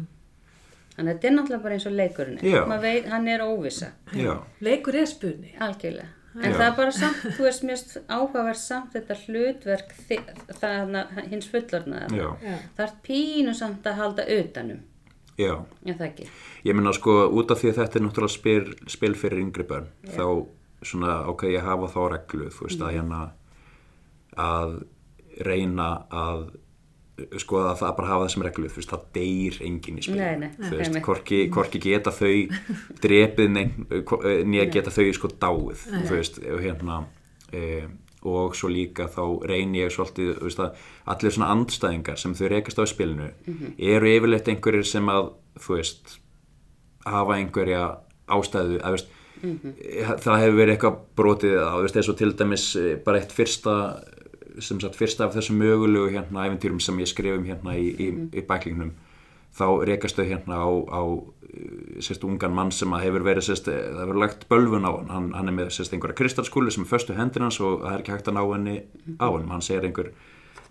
Þannig 0.98 1.12
að 1.12 1.18
þetta 1.18 1.28
er 1.30 1.34
náttúrulega 1.36 1.64
bara 1.64 1.76
eins 1.78 1.86
og 1.86 1.94
leikurinn. 1.94 3.10
hann 3.12 3.28
er 3.30 3.44
óvissa, 3.46 3.92
já, 4.18 4.32
leikur 4.66 4.96
er 4.98 5.06
spuni. 5.06 5.52
Algjörlega. 5.62 6.17
En 6.38 6.52
Já. 6.52 6.58
það 6.58 6.66
er 6.68 6.76
bara 6.78 6.92
samt, 6.94 7.22
þú 7.38 7.44
veist, 7.48 7.64
mjög 7.66 7.96
áhugavert 8.14 8.60
samt 8.62 8.92
þetta 8.94 9.16
hlutverk 9.24 9.94
þarna 10.60 11.06
hins 11.32 11.48
fullornaða. 11.50 12.10
já, 12.14 12.28
Já. 12.44 12.58
Það 12.78 12.84
er 12.86 12.94
pínu 13.08 13.54
samt 13.58 13.88
að 13.90 13.96
halda 14.02 14.26
utanum. 14.38 14.84
já 15.38 15.54
Já, 15.86 15.94
það 15.98 16.06
ekki. 16.08 16.28
Ég 16.66 16.76
meina 16.76 16.94
sko 16.94 17.16
út 17.30 17.52
af 17.52 17.62
því 17.62 17.70
að 17.72 17.80
þetta 17.82 18.00
er 18.00 18.06
náttúrulega 18.06 18.36
spil, 18.38 18.76
spil 18.88 19.14
fyrir 19.16 19.42
yngri 19.42 19.64
börn 19.70 19.88
þá 20.06 20.26
svona 20.84 21.16
ákveð 21.26 21.52
ég 21.56 21.62
að 21.64 21.68
hafa 21.72 21.88
þá 21.94 22.02
reglu 22.14 22.50
þú 22.54 22.68
veist 22.68 22.82
að 22.82 22.94
hérna 22.98 23.22
að 24.38 24.74
reyna 25.46 25.90
að 26.12 26.48
sko 27.42 27.62
að 27.66 27.80
það 27.82 27.94
bara 27.98 28.08
hafa 28.12 28.26
þessum 28.28 28.44
reglu 28.46 28.70
þú 28.70 28.78
veist 28.82 28.92
það 28.94 29.06
deyr 29.18 29.56
enginn 29.66 29.98
í 29.98 30.04
spil 30.06 30.18
Nei, 30.20 30.36
nei, 30.44 30.50
þú 30.62 30.78
veist, 30.78 31.00
hvorki, 31.08 31.40
hvorki 31.54 31.80
geta 31.82 32.12
þau 32.14 32.34
drepið 33.02 33.56
nýja 34.46 34.68
geta 34.74 34.94
þau 34.94 35.08
sko 35.18 35.32
dáið 35.42 35.86
þú 36.08 36.14
veist 36.18 36.38
hérna 36.46 37.00
e, 37.54 37.88
og 38.28 38.56
svo 38.58 38.70
líka 38.70 39.08
þá 39.14 39.22
reyni 39.50 39.82
ég 39.86 39.94
svolítið 39.94 40.32
þú 40.40 40.48
veist 40.50 40.62
að 40.62 40.86
allir 41.14 41.36
svona 41.38 41.52
andstæðingar 41.56 42.18
sem 42.22 42.34
þau 42.38 42.48
rekast 42.54 42.82
á 42.82 42.86
spilinu 42.90 43.30
Mhm. 43.48 43.76
eru 43.80 44.14
yfirleitt 44.14 44.50
einhverjir 44.52 44.86
sem 44.86 45.06
að 45.10 45.32
þú 45.62 45.78
veist 45.78 46.18
hafa 47.08 47.38
einhverja 47.40 47.84
ástæðu 48.28 48.82
að, 48.84 48.92
veist, 48.98 49.08
Mhm. 49.38 49.74
það 50.18 50.40
hefur 50.42 50.56
verið 50.58 50.74
eitthvað 50.76 50.96
brotið 51.16 51.58
á, 51.62 51.70
þú 51.78 51.82
veist, 51.86 51.96
eins 52.02 52.10
og 52.10 52.18
til 52.18 52.32
dæmis 52.34 52.64
eh, 52.76 52.96
bara 53.06 53.20
eitt 53.22 53.32
fyrsta 53.32 53.74
sem 54.60 54.80
sagt 54.80 54.96
fyrsta 54.96 55.26
af 55.28 55.36
þessum 55.36 55.60
mögulegu 55.62 56.10
hérna 56.14 56.48
æfintýrum 56.48 56.80
sem 56.82 56.98
ég 57.00 57.10
skrifum 57.12 57.46
hérna 57.46 57.76
í, 57.78 57.92
í, 57.98 58.12
Mhm. 58.12 58.30
í 58.34 58.42
bæklingnum 58.48 58.92
þá 59.58 59.66
rekast 59.86 60.16
þau 60.18 60.26
hérna 60.30 60.56
á, 60.62 60.68
á 60.94 61.02
eh, 61.48 62.00
sérst 62.00 62.24
ungan 62.24 62.54
mann 62.54 62.72
sem 62.72 62.90
að 62.94 63.04
hefur 63.08 63.24
verið 63.26 63.48
sérst, 63.48 63.68
eh, 63.68 63.90
það 63.94 64.02
hefur 64.06 64.20
lagt 64.22 64.48
bölvun 64.50 64.86
á 64.86 64.92
hann. 64.98 65.10
Hann, 65.10 65.32
hann 65.34 65.48
er 65.48 65.54
með 65.54 65.70
sérst 65.74 65.94
einhverja 65.94 66.16
kristalskúlu 66.16 66.72
sem 66.72 66.84
er 66.84 66.90
föstu 66.92 67.16
hendur 67.18 67.42
hans 67.42 67.60
og 67.60 67.82
það 67.82 67.94
er 67.94 68.02
ekki 68.04 68.12
hægt 68.14 68.28
að 68.28 68.38
ná 68.38 68.44
henni 68.54 68.84
á 69.20 69.28
hann 69.32 69.50
hann 69.50 69.62
segir 69.62 69.84
einhver 69.88 70.12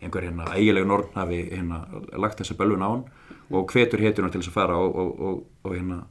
einhver 0.03 0.23
hérna 0.23 0.45
ægileg 0.55 0.87
norn 0.87 1.09
hafi 1.15 1.51
hérna 1.51 1.87
lagt 2.19 2.39
þessa 2.39 2.55
bölvun 2.55 2.85
á 2.85 2.89
hann 2.93 3.05
og 3.51 3.67
hvetur 3.73 3.99
hetjuna 4.01 4.31
til 4.31 4.41
þess 4.41 4.51
að 4.53 4.59
fara 4.59 4.77
og, 4.77 4.95
og, 4.97 5.21
og, 5.21 5.47
og 5.65 5.73
hérna 5.75 6.05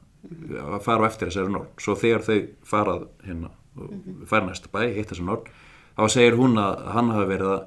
að 0.74 0.82
fara 0.82 1.06
á 1.06 1.08
eftir 1.08 1.28
þessari 1.28 1.52
norn. 1.52 1.68
Svo 1.78 1.94
þegar 1.94 2.24
þau 2.26 2.38
farað 2.64 3.06
hérna 3.24 3.50
næsta 4.46 4.68
bæ, 4.72 4.80
hitt 4.96 5.12
þessa 5.12 5.24
norn 5.24 5.44
þá 5.96 6.04
segir 6.12 6.38
hún 6.38 6.60
að 6.60 6.84
hann 6.94 7.10
hafi 7.14 7.30
verið 7.32 7.54
að 7.56 7.64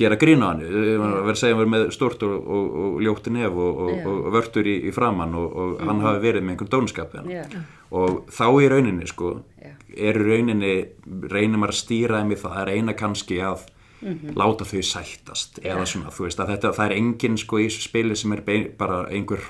gera 0.00 0.18
grína 0.18 0.50
hann, 0.50 0.64
vera 0.66 1.30
að 1.30 1.38
segja 1.38 1.54
að 1.54 1.60
vera 1.60 1.72
með 1.76 1.84
stort 1.94 2.24
og, 2.26 2.34
og, 2.56 2.76
og 2.82 2.98
ljótti 3.06 3.32
nef 3.36 3.60
og, 3.66 3.82
og, 3.86 4.26
vörtur 4.34 4.66
í, 4.66 4.76
í 4.88 4.94
framann 4.94 5.36
og, 5.38 5.46
og 5.62 5.84
hann 5.86 6.02
hafi 6.02 6.24
verið 6.24 6.42
með 6.46 6.56
einhvern 6.56 6.72
dónskap 6.74 7.14
hann. 7.20 7.30
Og 7.94 8.26
þá 8.34 8.46
í 8.50 8.70
rauninni 8.72 9.06
sko 9.06 9.36
er 9.62 10.18
í 10.18 10.26
rauninni 10.26 10.74
reynir 11.30 11.60
maður 11.60 11.76
að 11.76 11.80
stýra 11.84 12.20
þeim 12.22 12.34
í 12.34 12.40
það 12.42 12.60
að 12.60 12.68
reyna 12.72 12.96
kannski 12.98 13.40
að 13.46 13.68
láta 14.36 14.66
þau 14.68 14.82
sættast 14.84 15.60
eða 15.64 15.86
svona 15.88 16.12
þú 16.12 16.26
veist 16.26 16.40
að 16.42 16.50
þetta 16.52 16.72
það 16.76 16.86
er 16.90 16.94
engin 16.98 17.38
sko 17.40 17.60
í 17.62 17.70
spili 17.72 18.16
sem 18.18 18.34
er 18.36 18.42
bara 18.78 19.06
einhver 19.08 19.40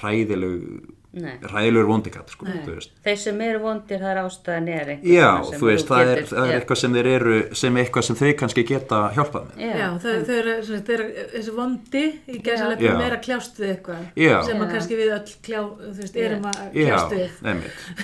hræðilegu 0.00 0.80
Nei. 1.14 1.34
hræðilegur 1.46 1.86
vondikat 1.86 2.30
sko 2.34 2.46
þú 2.48 2.74
Þeir 3.04 3.18
sem 3.22 3.40
eru 3.46 3.60
vondir, 3.62 4.00
það 4.02 4.10
er 4.10 4.20
ástæðan 4.24 4.68
er 4.74 4.88
Já, 5.06 5.28
þú 5.54 5.68
veist, 5.68 5.86
það 5.88 6.00
er, 6.04 6.20
getur- 6.20 6.30
það 6.34 6.44
er 6.44 6.50
Já. 6.50 6.56
eitthvað 6.58 6.80
sem 6.80 6.96
þeir 6.96 7.08
eru 7.14 7.36
sem 7.60 7.78
eitthvað 7.82 8.06
sem 8.08 8.16
þau 8.18 8.32
kannski 8.42 8.64
geta 8.66 9.00
hjálpað 9.14 9.46
með 9.52 9.62
Já, 9.64 9.88
þau, 10.02 10.10
þau 10.28 10.34
þau 10.74 10.94
eru 10.96 11.06
þessi 11.34 11.54
vondi 11.60 12.04
í 12.04 12.38
Já. 12.38 12.42
gæsalega 12.48 12.96
meira 12.98 13.20
kljást 13.28 13.62
við 13.62 13.72
eitthvað 13.76 14.02
Já. 14.24 14.34
sem 14.42 14.56
að 14.58 14.66
Já. 14.66 14.72
kannski 14.74 15.00
við 15.00 15.14
öll 15.18 15.34
kljá, 15.48 15.60
þú 15.64 15.96
veist, 16.02 16.16
erum 16.26 16.46
að 16.50 16.60
Já, 16.64 16.84
kljást 16.84 17.14
við 17.14 17.30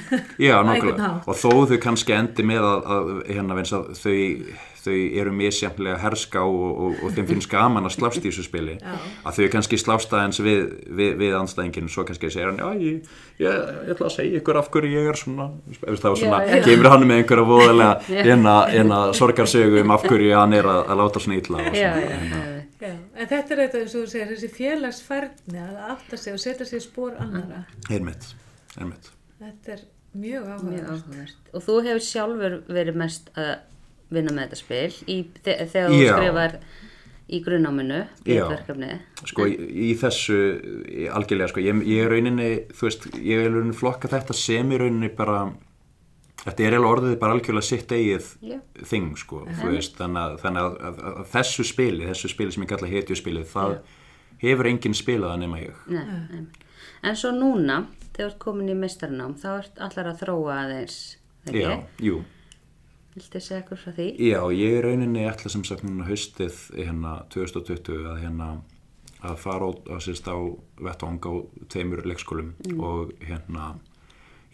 Já, 0.47 0.55
einhvern 0.61 0.71
nákvæmlega 0.71 1.13
og 1.27 1.41
þó 1.43 1.51
þau 1.71 1.79
kannski 1.89 2.17
endi 2.17 2.47
með 2.47 2.67
að, 2.71 2.91
að 2.95 3.13
hérna 3.35 3.59
þau 4.01 4.19
þau 4.85 4.95
eru 5.21 5.33
misjafnlega 5.37 5.99
herska 6.03 6.43
og, 6.47 6.69
og, 6.85 7.03
og 7.05 7.15
þeim 7.17 7.27
finnst 7.29 7.51
gaman 7.53 7.89
að 7.89 7.95
slást 7.97 8.21
í 8.23 8.29
þessu 8.29 8.45
spili 8.47 8.77
að 8.81 9.39
þau 9.39 9.49
kannski 9.55 9.79
slást 9.81 10.15
aðeins 10.17 10.41
við, 10.45 10.63
við, 10.89 11.13
við 11.21 11.37
anstæðingin 11.41 11.91
svo 11.93 12.05
kannski 12.09 12.31
segir 12.33 12.49
hann, 12.51 12.61
já, 12.61 12.71
ég, 12.81 13.11
ég, 13.43 13.61
ég 13.87 13.93
ætla 13.95 14.09
að 14.09 14.15
segja 14.17 14.41
ykkur 14.41 14.61
af 14.63 14.71
hverju 14.75 14.95
ég 14.95 15.11
er 15.13 15.21
svona. 15.21 15.51
Veist, 15.69 16.05
þá 16.05 16.11
svona, 16.17 16.41
Já, 16.47 16.57
já. 16.57 16.65
kemur 16.69 16.91
hann 16.95 17.07
með 17.11 17.23
einhverja 17.23 17.47
voðalega 17.51 17.95
enna, 18.35 18.57
enna 18.83 19.01
sorgarsögu 19.17 19.85
um 19.85 19.95
af 19.97 20.09
hverju 20.09 20.35
hann 20.39 20.57
er 20.57 20.71
að, 20.71 20.83
að 20.87 21.03
láta 21.05 21.25
svona 21.27 21.41
illa 21.41 21.63
og 21.67 21.81
Já, 21.81 21.95
en 22.81 23.29
þetta 23.29 23.53
er 23.53 23.61
þetta 23.67 23.81
eins 23.83 23.95
og 23.95 24.05
þú 24.07 24.11
segir, 24.15 24.29
þessi 24.33 24.49
félagsfærni 24.57 25.61
að 25.61 25.81
átta 25.93 26.17
sig 26.17 26.33
og 26.33 26.41
setja 26.41 26.65
sig 26.69 26.81
spór 26.81 27.19
annara 27.21 27.67
einmitt, 27.93 28.31
einmitt. 28.81 29.11
Þetta 29.41 29.75
er 29.75 29.83
mjög 30.17 30.47
áhugavert. 30.55 31.51
Og 31.53 31.65
þú 31.67 31.77
hefur 31.85 32.03
sjálfur 32.07 32.57
verið 32.73 32.97
mest 33.03 33.29
að 33.37 33.53
vinna 34.11 34.35
með 34.35 34.47
þetta 34.47 34.61
spil 34.61 35.11
í, 35.11 35.19
þe 35.45 35.57
þegar 35.73 35.95
þú 35.95 36.05
skrifar 36.11 36.57
í 37.31 37.39
grunnáminu, 37.47 38.01
sko 39.23 39.47
í, 39.47 39.57
í 39.87 39.91
þessu 39.99 40.39
í, 40.91 41.05
algjörlega 41.15 41.53
sko, 41.53 41.63
ég, 41.63 41.83
ég 41.87 42.05
er 42.05 42.11
rauninni 42.11 42.49
þú 42.75 42.89
veist, 42.89 43.07
ég 43.23 43.45
er 43.45 43.53
rauninni 43.55 43.77
flokka 43.79 44.11
þetta 44.11 44.35
sem 44.35 44.73
í 44.75 44.81
rauninni 44.81 45.13
bara 45.15 45.45
þetta 46.41 46.65
er 46.65 46.75
eiginlega 46.75 46.95
orðið 46.95 47.15
bara 47.21 47.37
algjörlega 47.37 47.69
sitt 47.69 47.93
eigið 47.95 48.33
Já. 48.49 48.59
þing 48.89 49.15
sko, 49.21 49.45
þú 49.61 49.73
veist 49.75 49.97
þannig, 50.01 50.23
að, 50.23 50.37
þannig 50.45 50.67
að, 50.67 50.77
að, 50.89 51.01
að, 51.11 51.23
þessu 51.35 51.67
spili, 51.69 52.09
þessu 52.09 52.33
spili 52.33 52.57
sem 52.57 52.65
ég 52.65 52.73
kalla 52.73 52.91
hetjuspilið, 52.95 53.47
það 53.53 53.77
hefur 54.41 54.71
enginn 54.71 54.97
spilað 54.97 55.35
að 55.35 55.43
nema 55.45 55.61
ég. 55.61 55.81
Nei, 55.93 56.05
nei. 56.33 56.69
En 57.05 57.17
svo 57.17 57.33
núna, 57.37 57.83
þegar 58.11 58.17
þú 58.17 58.27
ert 58.27 58.43
komin 58.43 58.73
í 58.73 58.77
meistarnám, 58.77 59.37
þá 59.41 59.51
ert 59.59 59.83
allar 59.87 60.13
að 60.13 60.23
þróa 60.25 60.57
aðeins, 60.65 60.99
þegar 61.47 61.61
já, 61.61 61.71
ekki? 61.77 62.09
jú, 62.09 62.23
Viltu 63.15 63.41
segja 63.43 63.61
eitthvað 63.61 63.83
frá 63.85 63.95
því? 63.97 64.09
já, 64.23 64.41
ég 64.55 64.77
er 64.79 64.87
rauninni 64.87 65.25
ætla 65.27 65.51
sem 65.51 65.65
sagt 65.67 65.83
núna 65.87 66.07
haustið 66.07 66.59
hérna 66.77 67.17
2020 67.35 68.07
að 68.13 68.21
hérna 68.23 68.51
að 69.21 69.37
fara 69.43 69.69
á, 69.69 69.71
á, 69.93 69.97
sérst, 70.01 70.29
á 70.31 70.39
vettvang 70.81 71.21
á 71.21 71.33
tveimur 71.69 72.05
leikskólum 72.09 72.55
og 72.79 73.13
hérna 73.21 73.75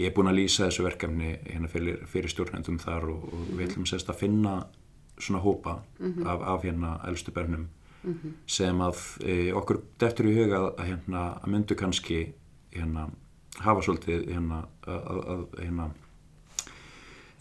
ég 0.00 0.08
er 0.08 0.14
búin 0.16 0.30
að 0.30 0.40
lýsa 0.40 0.66
þessu 0.66 0.86
verkefni 0.86 1.36
hérna 1.46 1.70
fyrir, 1.70 2.02
fyrir 2.10 2.32
stjórnendum 2.32 2.80
þar 2.82 3.10
og, 3.12 3.28
og 3.30 3.52
við 3.52 3.68
ætlum 3.68 3.86
sérst 3.88 4.10
að 4.10 4.20
finna 4.24 4.56
svona 5.16 5.42
hópa 5.44 5.78
af, 6.26 6.40
af 6.42 6.64
hérna 6.66 6.96
elstu 7.08 7.32
börnum 7.32 7.68
sem 8.46 8.80
að 8.84 8.98
e, 9.26 9.52
okkur 9.56 9.80
dettur 9.98 10.28
í 10.30 10.34
huga 10.36 10.58
að, 10.60 10.66
að 10.78 10.90
hérna 10.90 11.22
að 11.40 11.52
myndu 11.54 11.76
kannski 11.78 12.18
hérna 12.74 13.08
hafa 13.64 13.82
svolítið 13.82 14.28
hérna 14.30 14.60
að, 14.86 15.00
að, 15.00 15.22
að 15.32 15.46
hérna 15.62 15.88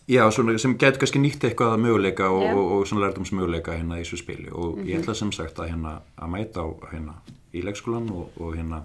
Já, 0.05 0.21
svona, 0.31 0.53
sem 0.61 0.75
getur 0.77 1.01
kannski 1.01 1.19
nýtt 1.21 1.47
eitthvað 1.47 1.71
að 1.73 1.81
möguleika 1.81 2.27
og, 2.29 2.43
Já. 2.45 2.51
og, 2.53 2.71
og 2.75 2.83
svona 2.85 3.07
lærdomsmöguleika 3.07 3.73
hérna 3.73 3.97
í 3.97 4.03
þessu 4.03 4.19
spili. 4.21 4.51
Og 4.53 4.83
ég 4.85 5.01
ætla 5.01 5.15
sem 5.17 5.31
sagt 5.33 5.57
að 5.57 5.71
hérna 5.71 5.95
að 6.13 6.31
mæta 6.35 6.61
á 6.61 6.67
hérna 6.91 7.15
í 7.55 7.63
leikskólan 7.65 8.11
og, 8.13 8.35
og 8.37 8.53
hérna 8.53 8.83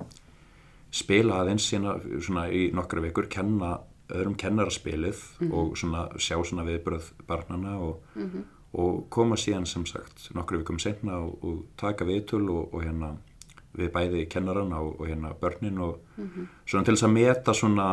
spila 0.91 1.43
aðeins 1.43 1.69
hérna 1.75 1.99
svona 2.25 2.47
í 2.49 2.71
nokkra 2.75 3.05
vikur, 3.05 3.29
kenna 3.31 3.77
öðrum 4.11 4.37
kennaraspilið 4.39 5.21
og 5.55 5.77
svona 5.79 6.07
sjá 6.19 6.39
svona 6.43 6.65
viðbröð 6.67 7.11
barnana 7.29 7.77
og, 7.79 8.01
og 8.75 9.05
koma 9.13 9.39
síðan 9.39 9.69
sem 9.69 9.85
sagt 9.87 10.31
nokkra 10.35 10.61
vikum 10.63 10.81
senna 10.83 11.21
og, 11.23 11.37
og 11.47 11.61
taka 11.81 12.07
viðtöl 12.09 12.47
og, 12.49 12.73
og 12.75 12.85
hérna 12.85 13.13
við 13.79 13.93
bæði 13.95 14.25
kennarana 14.31 14.81
og, 14.83 14.97
og 14.99 15.11
hérna 15.11 15.35
börnin 15.39 15.79
og 15.85 16.01
svona 16.67 16.85
til 16.87 16.97
þess 16.97 17.07
að 17.07 17.15
meta 17.15 17.55
svona 17.55 17.87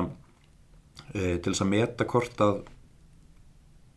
e, 1.14 1.38
til 1.38 1.52
þess 1.52 1.66
að 1.66 1.72
meta 1.76 2.10
hvort 2.10 2.44
að 2.48 2.64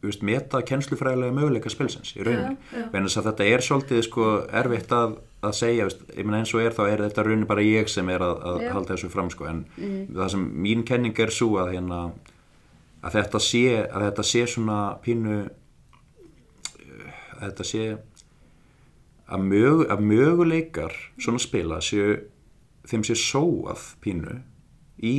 veist, 0.02 0.25
meta 0.25 0.62
kennslufræðilega 0.64 1.37
möguleika 1.37 1.73
spilsins 1.73 2.14
í 2.16 2.25
rauninni, 2.25 2.57
vegna 2.92 3.07
þess 3.09 3.21
að 3.21 3.28
þetta 3.30 3.49
er 3.52 3.64
svolítið 3.66 4.02
sko 4.07 4.26
erfitt 4.62 4.95
að, 4.97 5.16
að 5.45 5.57
segja 5.59 5.88
veist, 5.88 6.04
eins 6.16 6.54
og 6.57 6.64
er 6.64 6.76
þá 6.76 6.83
er 6.87 7.04
þetta 7.07 7.25
rauninni 7.26 7.49
bara 7.50 7.66
ég 7.66 7.92
sem 7.92 8.12
er 8.12 8.25
að, 8.25 8.37
að 8.52 8.66
halda 8.75 8.95
þessu 8.95 9.12
fram 9.12 9.30
sko, 9.33 9.49
en 9.50 9.64
það 10.09 10.35
sem 10.35 10.47
mín 10.66 10.85
kenning 10.88 11.21
er 11.21 11.35
svo 11.35 11.57
að 11.61 11.75
hérna 11.76 12.02
að 13.00 13.16
þetta 13.16 13.40
sé, 13.45 13.64
að 13.88 14.07
þetta 14.09 14.26
sé 14.28 14.45
svona 14.54 14.78
pínu 15.04 15.40
að 17.40 17.45
þetta 17.47 17.66
sé 17.69 17.85
að, 19.30 19.47
mög, 19.47 19.85
að 19.88 20.04
möguleikar 20.11 20.97
svona 21.21 21.40
spila 21.42 21.80
séu 21.85 22.19
þeim 22.90 23.04
sé 23.07 23.16
sóað 23.19 23.92
pínu 24.04 24.40
í, 25.07 25.14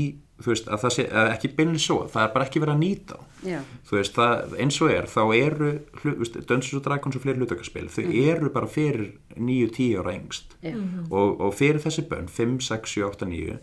þú 0.46 0.52
veist, 0.52 0.68
að 0.72 0.82
það 0.84 0.94
sé 0.96 1.06
að 1.22 1.30
ekki 1.36 1.50
beinlega 1.58 1.84
sóað, 1.86 2.10
það 2.14 2.24
er 2.28 2.32
bara 2.36 2.46
ekki 2.48 2.62
verið 2.64 2.74
að 2.76 2.82
nýta 2.84 3.18
Já. 3.48 3.60
þú 3.90 3.98
veist, 3.98 4.16
það, 4.18 4.56
eins 4.66 4.80
og 4.82 4.92
er 4.96 5.10
þá 5.12 5.22
eru, 5.38 5.70
hlu- 6.02 6.14
þú 6.16 6.24
veist, 6.24 6.40
Dungeons 6.50 6.74
og 6.80 6.84
Dragons 6.88 7.16
og 7.20 7.24
fleiri 7.26 7.42
hlutökkarspil, 7.42 7.88
þau 7.94 8.06
eru 8.26 8.50
bara 8.56 8.68
fyrir 8.72 9.08
9-10 9.38 10.00
ára 10.02 10.16
engst 10.18 10.56
Já. 10.64 10.74
og, 11.10 11.42
og 11.42 11.54
fyrir 11.58 11.82
þessi 11.84 12.06
bönn, 12.12 12.30
5, 12.30 12.58
6, 12.70 12.96
7, 12.98 13.06
8, 13.10 13.30
9 13.32 13.60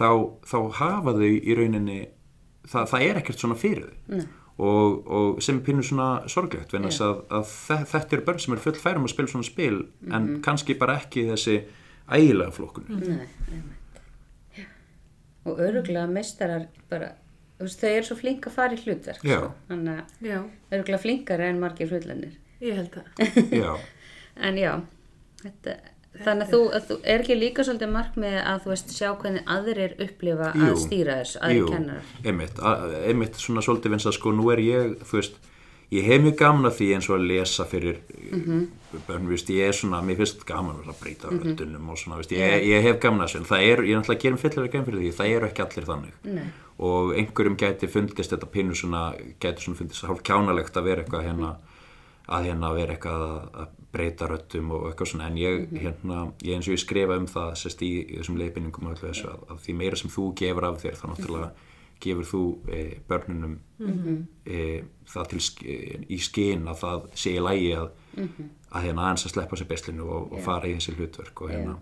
þá, 0.00 0.08
þá 0.52 0.58
hafa 0.82 1.16
þau 1.18 1.28
í 1.30 1.56
rauninni 1.58 2.00
það, 2.68 2.90
það 2.92 3.06
er 3.08 3.22
ekkert 3.22 3.38
svona 3.44 3.56
fyrir 3.58 3.88
þau. 4.10 4.26
Og, 4.58 4.94
og 5.06 5.36
sem 5.38 5.60
er 5.60 5.62
pínu 5.68 5.84
svona 5.86 6.06
sorglegt 6.26 6.72
vegna 6.74 6.88
þess 6.90 7.04
að, 7.06 7.18
að 7.30 7.44
þe- 7.52 7.84
þetta 7.92 8.16
eru 8.16 8.24
börn 8.26 8.40
sem 8.42 8.54
eru 8.56 8.64
full 8.64 8.80
færum 8.82 9.04
að 9.06 9.12
spila 9.12 9.30
svona 9.30 9.46
spil 9.46 9.76
en 10.10 10.24
kannski 10.42 10.74
bara 10.80 10.96
ekki 10.98 11.28
þessi 11.28 11.54
ægilega 12.10 12.50
flokkun. 12.56 12.88
Nei, 12.90 13.28
einmitt. 13.52 13.77
Og 15.48 15.60
öruglega 15.64 16.06
meistarar 16.10 16.66
bara, 16.90 17.12
þau 17.58 17.90
eru 17.90 18.06
svo 18.08 18.16
flink 18.20 18.46
að 18.50 18.56
fara 18.58 18.76
í 18.76 18.80
hlutverk. 18.84 19.22
Sko. 19.24 19.52
Þannig 19.68 20.00
að 20.02 20.26
já, 20.30 20.38
öruglega 20.72 21.02
flinkari 21.04 21.48
en 21.50 21.60
margir 21.62 21.90
hlutlennir. 21.92 22.34
ég 22.60 22.74
held 22.80 22.98
að 22.98 23.54
já, 23.54 23.70
En 24.48 24.58
já, 24.58 24.72
þetta, 25.42 25.76
Þannig 26.18 26.46
að 26.48 26.50
þú, 26.50 26.58
að 26.74 26.86
þú 26.88 26.94
er 27.12 27.22
ekki 27.22 27.34
líka 27.38 27.62
svolítið 27.66 27.90
markmið 27.94 28.36
að 28.40 28.62
þú 28.64 28.70
veist 28.72 28.94
sjá 28.96 29.08
hvernig 29.20 29.44
aðrir 29.54 29.92
upplifa 30.02 30.48
að 30.56 30.78
stýra 30.82 31.18
þessu, 31.20 31.38
aðrir 31.46 31.68
kennarar. 31.70 32.08
einmitt, 32.26 32.58
a- 32.58 33.02
einmitt 33.06 33.38
svona 33.38 33.62
svolítið 33.62 33.92
finnst 33.94 34.08
að 34.10 34.16
sko 34.16 34.32
nú 34.34 34.48
er 34.54 34.62
ég, 34.64 34.96
þú 35.06 35.18
veist 35.20 35.36
ég 35.92 36.04
hef 36.04 36.20
mjög 36.22 36.36
gaman 36.38 36.66
af 36.68 36.76
því 36.78 36.88
eins 36.94 37.08
og 37.10 37.16
að 37.18 37.26
lesa 37.30 37.64
fyrir 37.64 37.98
Mhm. 38.32 38.66
börn, 39.06 39.24
þú 39.24 39.28
veist, 39.32 39.48
ég 39.52 39.68
er 39.68 39.72
svona 39.72 40.02
mér 40.04 40.16
finnst 40.16 40.44
gaman 40.46 40.76
að 40.84 40.98
breyta 41.00 41.30
mm 41.30 41.38
röddunum 41.44 41.88
og 41.90 41.96
svona, 41.98 42.16
veist, 42.16 42.30
ég, 42.32 42.62
ég 42.68 42.82
hef 42.82 42.98
gaman 43.00 43.20
af 43.22 43.28
þessu 43.30 43.36
en 43.38 43.44
það 43.44 43.62
er, 43.72 43.82
ég 43.84 43.92
er 43.94 44.00
náttúrulega 44.00 44.18
að 44.18 44.22
gera 44.22 44.36
fyllilega 44.42 44.72
gaman 44.72 44.86
fyrir 44.86 45.00
því 45.00 45.12
það 45.18 45.32
eru 45.36 45.46
ekki 45.48 45.62
allir 45.64 45.86
þannig 45.88 46.12
Nei. 46.24 46.44
og 46.78 47.12
einhverjum 47.16 47.56
gæti 47.56 47.88
fundist 47.88 48.30
þetta 48.32 48.46
pínu 48.52 48.74
svona, 48.76 49.02
gæti 49.40 49.60
svona 49.64 49.76
fundist 49.78 50.04
hálf 50.04 50.22
kjánalegt 50.22 50.76
að 50.76 50.84
vera 50.84 51.02
eitthvað 51.04 51.26
hérna 51.28 51.56
að 52.28 52.44
hérna 52.44 52.74
vera 52.76 52.92
eitthvað 52.96 53.22
að, 53.24 53.48
breyta 53.92 54.26
röddum 54.28 54.70
og 54.76 54.82
eitthvað 54.90 55.08
svona 55.08 55.26
en 55.30 55.36
ég 55.40 55.68
hérna, 55.80 56.32
ég 56.44 56.54
eins 56.58 56.68
og 56.68 56.74
ég 56.76 56.82
skrifa 56.84 57.16
um 57.16 57.26
það 57.26 57.54
sérst 57.56 57.80
í, 57.82 57.92
í 58.12 58.18
þessum 58.20 58.36
þessu 59.00 59.28
að, 59.32 59.38
að 59.48 59.62
því 59.64 59.74
meira 59.80 59.96
sem 59.96 60.10
þú 60.12 60.34
gefur 60.36 60.64
af 60.68 60.82
þér 60.82 60.98
þá 61.00 61.06
náttúrulega 61.08 61.50
gefur 62.00 62.26
þú 62.30 62.40
e, 62.72 62.82
börnunum 63.08 63.54
e, 64.46 64.82
það 65.08 65.28
til 65.32 65.40
sk- 65.44 65.64
e, 65.66 65.76
í 66.08 66.18
skinn 66.22 66.68
að 66.70 66.80
það 66.82 67.08
sé 67.14 67.32
í 67.36 67.40
lægi 67.42 67.72
að, 67.78 67.88
að 68.70 68.84
hérna 68.86 69.06
aðeins 69.08 69.26
að 69.28 69.32
sleppa 69.34 69.56
sér 69.60 69.68
beslinu 69.70 70.06
og, 70.08 70.32
og 70.32 70.42
fara 70.44 70.68
í 70.70 70.74
þessi 70.76 70.94
hlutverk 70.98 71.42
og 71.42 71.50
hérna. 71.54 71.78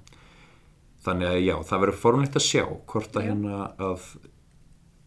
Þannig 1.06 1.28
að 1.28 1.40
já, 1.44 1.54
það 1.68 1.80
verður 1.84 2.00
formlegt 2.02 2.36
að 2.40 2.46
sjá 2.46 2.64
hvort 2.86 3.16
að 3.20 3.28
hérna 3.30 3.60
að 3.78 4.08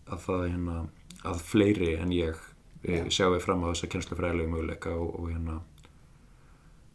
að 0.10 0.22
það 0.26 0.46
hérna 0.50 0.78
að 1.30 1.42
fleiri 1.46 1.90
en 2.02 2.12
ég 2.16 2.38
e, 2.84 3.04
sjáu 3.12 3.36
fram 3.44 3.66
á 3.68 3.70
þessa 3.74 3.90
kennslufræðilegu 3.92 4.50
möguleika 4.54 4.94
og, 4.96 5.12
og 5.20 5.28
hérna 5.34 5.60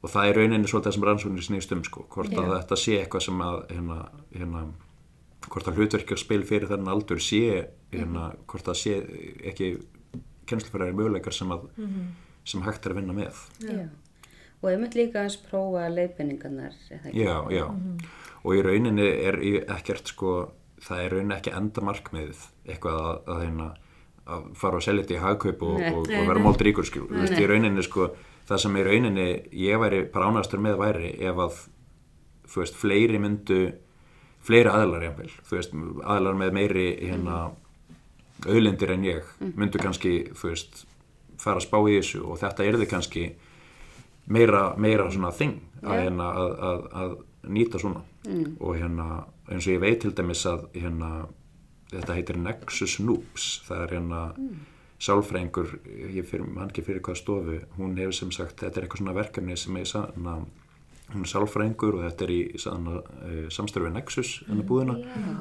og 0.05 0.11
það 0.13 0.27
er 0.29 0.37
rauninni 0.41 0.69
svolítið 0.69 0.89
það 0.91 0.97
sem 0.99 1.05
rannsóknir 1.09 1.45
snýst 1.47 1.73
um 1.77 1.85
sko, 1.87 2.03
hvort 2.13 2.35
að 2.37 2.51
þetta 2.59 2.77
sé 2.81 2.97
eitthvað 3.01 3.23
sem 3.25 3.39
að 3.45 3.61
hérna, 3.71 3.99
hérna 4.35 4.65
hvort 5.49 5.69
að 5.71 5.79
hlutverkja 5.81 6.19
spil 6.21 6.43
fyrir 6.49 6.69
þennan 6.73 6.93
aldur 6.93 7.23
sé 7.25 7.41
hérna, 7.99 8.31
hvort 8.51 8.71
að 8.71 8.81
sé 8.81 8.97
ekki 9.51 9.71
kennslufræðilegu 10.49 11.01
möguleikar 11.01 11.35
sem 11.35 11.53
að 11.55 11.69
sem 12.45 12.65
hægt 12.65 12.85
er 12.85 12.93
að 12.93 13.01
vinna 13.01 13.15
með 13.17 13.39
Já. 13.65 13.87
Og 14.65 14.71
einmitt 14.73 14.95
líka 14.97 15.27
að 15.27 15.35
prófa 15.51 15.89
leifinningarnar? 15.93 16.77
Já, 17.13 17.35
já. 17.53 17.65
Og 18.45 18.55
í 18.57 18.63
rauninni 18.65 19.05
er 19.05 19.37
ekkert 19.77 20.09
sko, 20.09 20.35
það 20.81 21.03
er 21.03 21.13
rauninni 21.19 21.37
ekki 21.37 21.53
enda 21.53 21.85
markmiðið 21.85 22.45
eitthvað 22.73 22.97
að, 23.01 23.19
að, 23.35 23.43
hérna, 23.45 23.67
að 24.25 24.47
fara 24.57 24.81
og 24.81 24.87
selja 24.87 25.05
þetta 25.05 25.17
í 25.19 25.21
hagkaup 25.25 25.65
og, 25.69 25.83
og, 25.91 25.99
og 26.09 26.31
vera. 26.31 26.45
Þú 27.11 27.21
veist, 27.21 27.37
í 27.45 27.49
rauninni 27.51 27.85
sko, 27.85 28.09
það 28.49 28.63
sem 28.65 28.79
í 28.81 28.87
rauninni 28.89 29.29
ég 29.67 29.83
væri 29.85 30.01
bara 30.15 30.31
ánægastur 30.33 30.65
með 30.65 30.81
væri 30.81 31.13
ef 31.29 31.43
að, 31.45 31.61
þú 32.55 32.65
veist, 32.65 32.81
fleiri 32.81 33.21
myndu, 33.21 33.61
fleiri 34.45 34.73
aðlar 34.73 35.05
jafnvel, 35.11 35.31
þú 35.45 35.59
veist, 35.61 35.77
aðlar 36.17 36.41
með 36.41 36.57
meiri 36.57 36.89
hérna, 37.05 37.43
auðlindir 38.47 38.95
en 38.95 39.07
ég 39.07 39.31
myndu 39.55 39.81
kannski, 39.83 40.15
veist, 40.43 40.85
fara 41.41 41.61
að 41.61 41.67
spá 41.67 41.79
í 41.83 41.99
þessu 41.99 42.25
og 42.25 42.41
þetta 42.41 42.65
er 42.65 42.79
þið 42.81 42.91
kannski 42.91 43.25
meira, 44.27 44.67
meira 44.81 45.09
svona 45.13 45.33
þing 45.35 45.59
að, 45.83 45.97
hérna, 46.01 46.29
að, 46.33 46.53
að, 46.69 46.85
að 47.03 47.17
nýta 47.55 47.81
svona. 47.81 48.05
Og 48.61 48.77
hérna 48.79 49.25
eins 49.51 49.67
og 49.67 49.75
ég 49.75 49.83
veit 49.83 49.99
til 50.01 50.15
dæmis 50.17 50.45
að 50.49 50.69
hérna, 50.75 51.27
þetta 51.93 52.17
heitir 52.17 52.39
Nexus 52.41 52.99
Noobs. 53.05 53.49
Það 53.67 53.83
er 53.83 53.97
hérna 53.99 54.23
sálfræðingur, 55.05 55.75
ég 56.15 56.27
fyrir, 56.29 56.47
hann 56.57 56.71
ekki 56.71 56.85
fyrir 56.87 57.03
hvað 57.05 57.19
stofu 57.21 57.59
hún 57.77 57.97
hefur 57.99 58.17
sem 58.17 58.31
sagt, 58.33 58.61
þetta 58.63 58.81
er 58.81 58.87
eitthvað 58.87 59.03
svona 59.03 59.17
verkefni 59.17 59.57
sem 59.59 59.77
er 59.77 59.89
sanna, 59.91 60.39
hún 61.13 61.21
er 61.27 61.31
sálfræðingur 61.31 61.99
og 61.99 62.05
þetta 62.09 62.25
er 62.25 62.31
í 62.35 62.41
sanna, 62.59 63.03
samstörfi 63.53 63.91
Nexus 63.93 64.31
hennar 64.49 64.65
búðina 64.67 64.95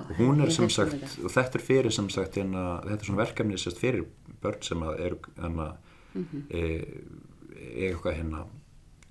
og 0.10 0.18
hún 0.20 0.42
er 0.44 0.52
sem 0.52 0.68
sagt, 0.70 0.94
og 1.24 1.32
þetta 1.32 1.56
er 1.60 1.64
fyrir 1.64 1.92
sem 1.96 2.10
sagt 2.14 2.36
hérna, 2.36 2.82
þetta 2.84 3.00
er 3.00 3.08
svona 3.10 3.24
verkefni 3.24 3.58
sem 3.58 3.72
sagt 3.72 3.82
fyrir 3.82 4.04
börn 4.44 4.62
sem 4.64 4.84
að 4.84 5.00
eru 5.00 5.18
hérna, 5.40 5.72
Mhm. 6.14 6.44
e, 6.52 6.60
eitthvað 7.88 8.14
hérna 8.20 8.44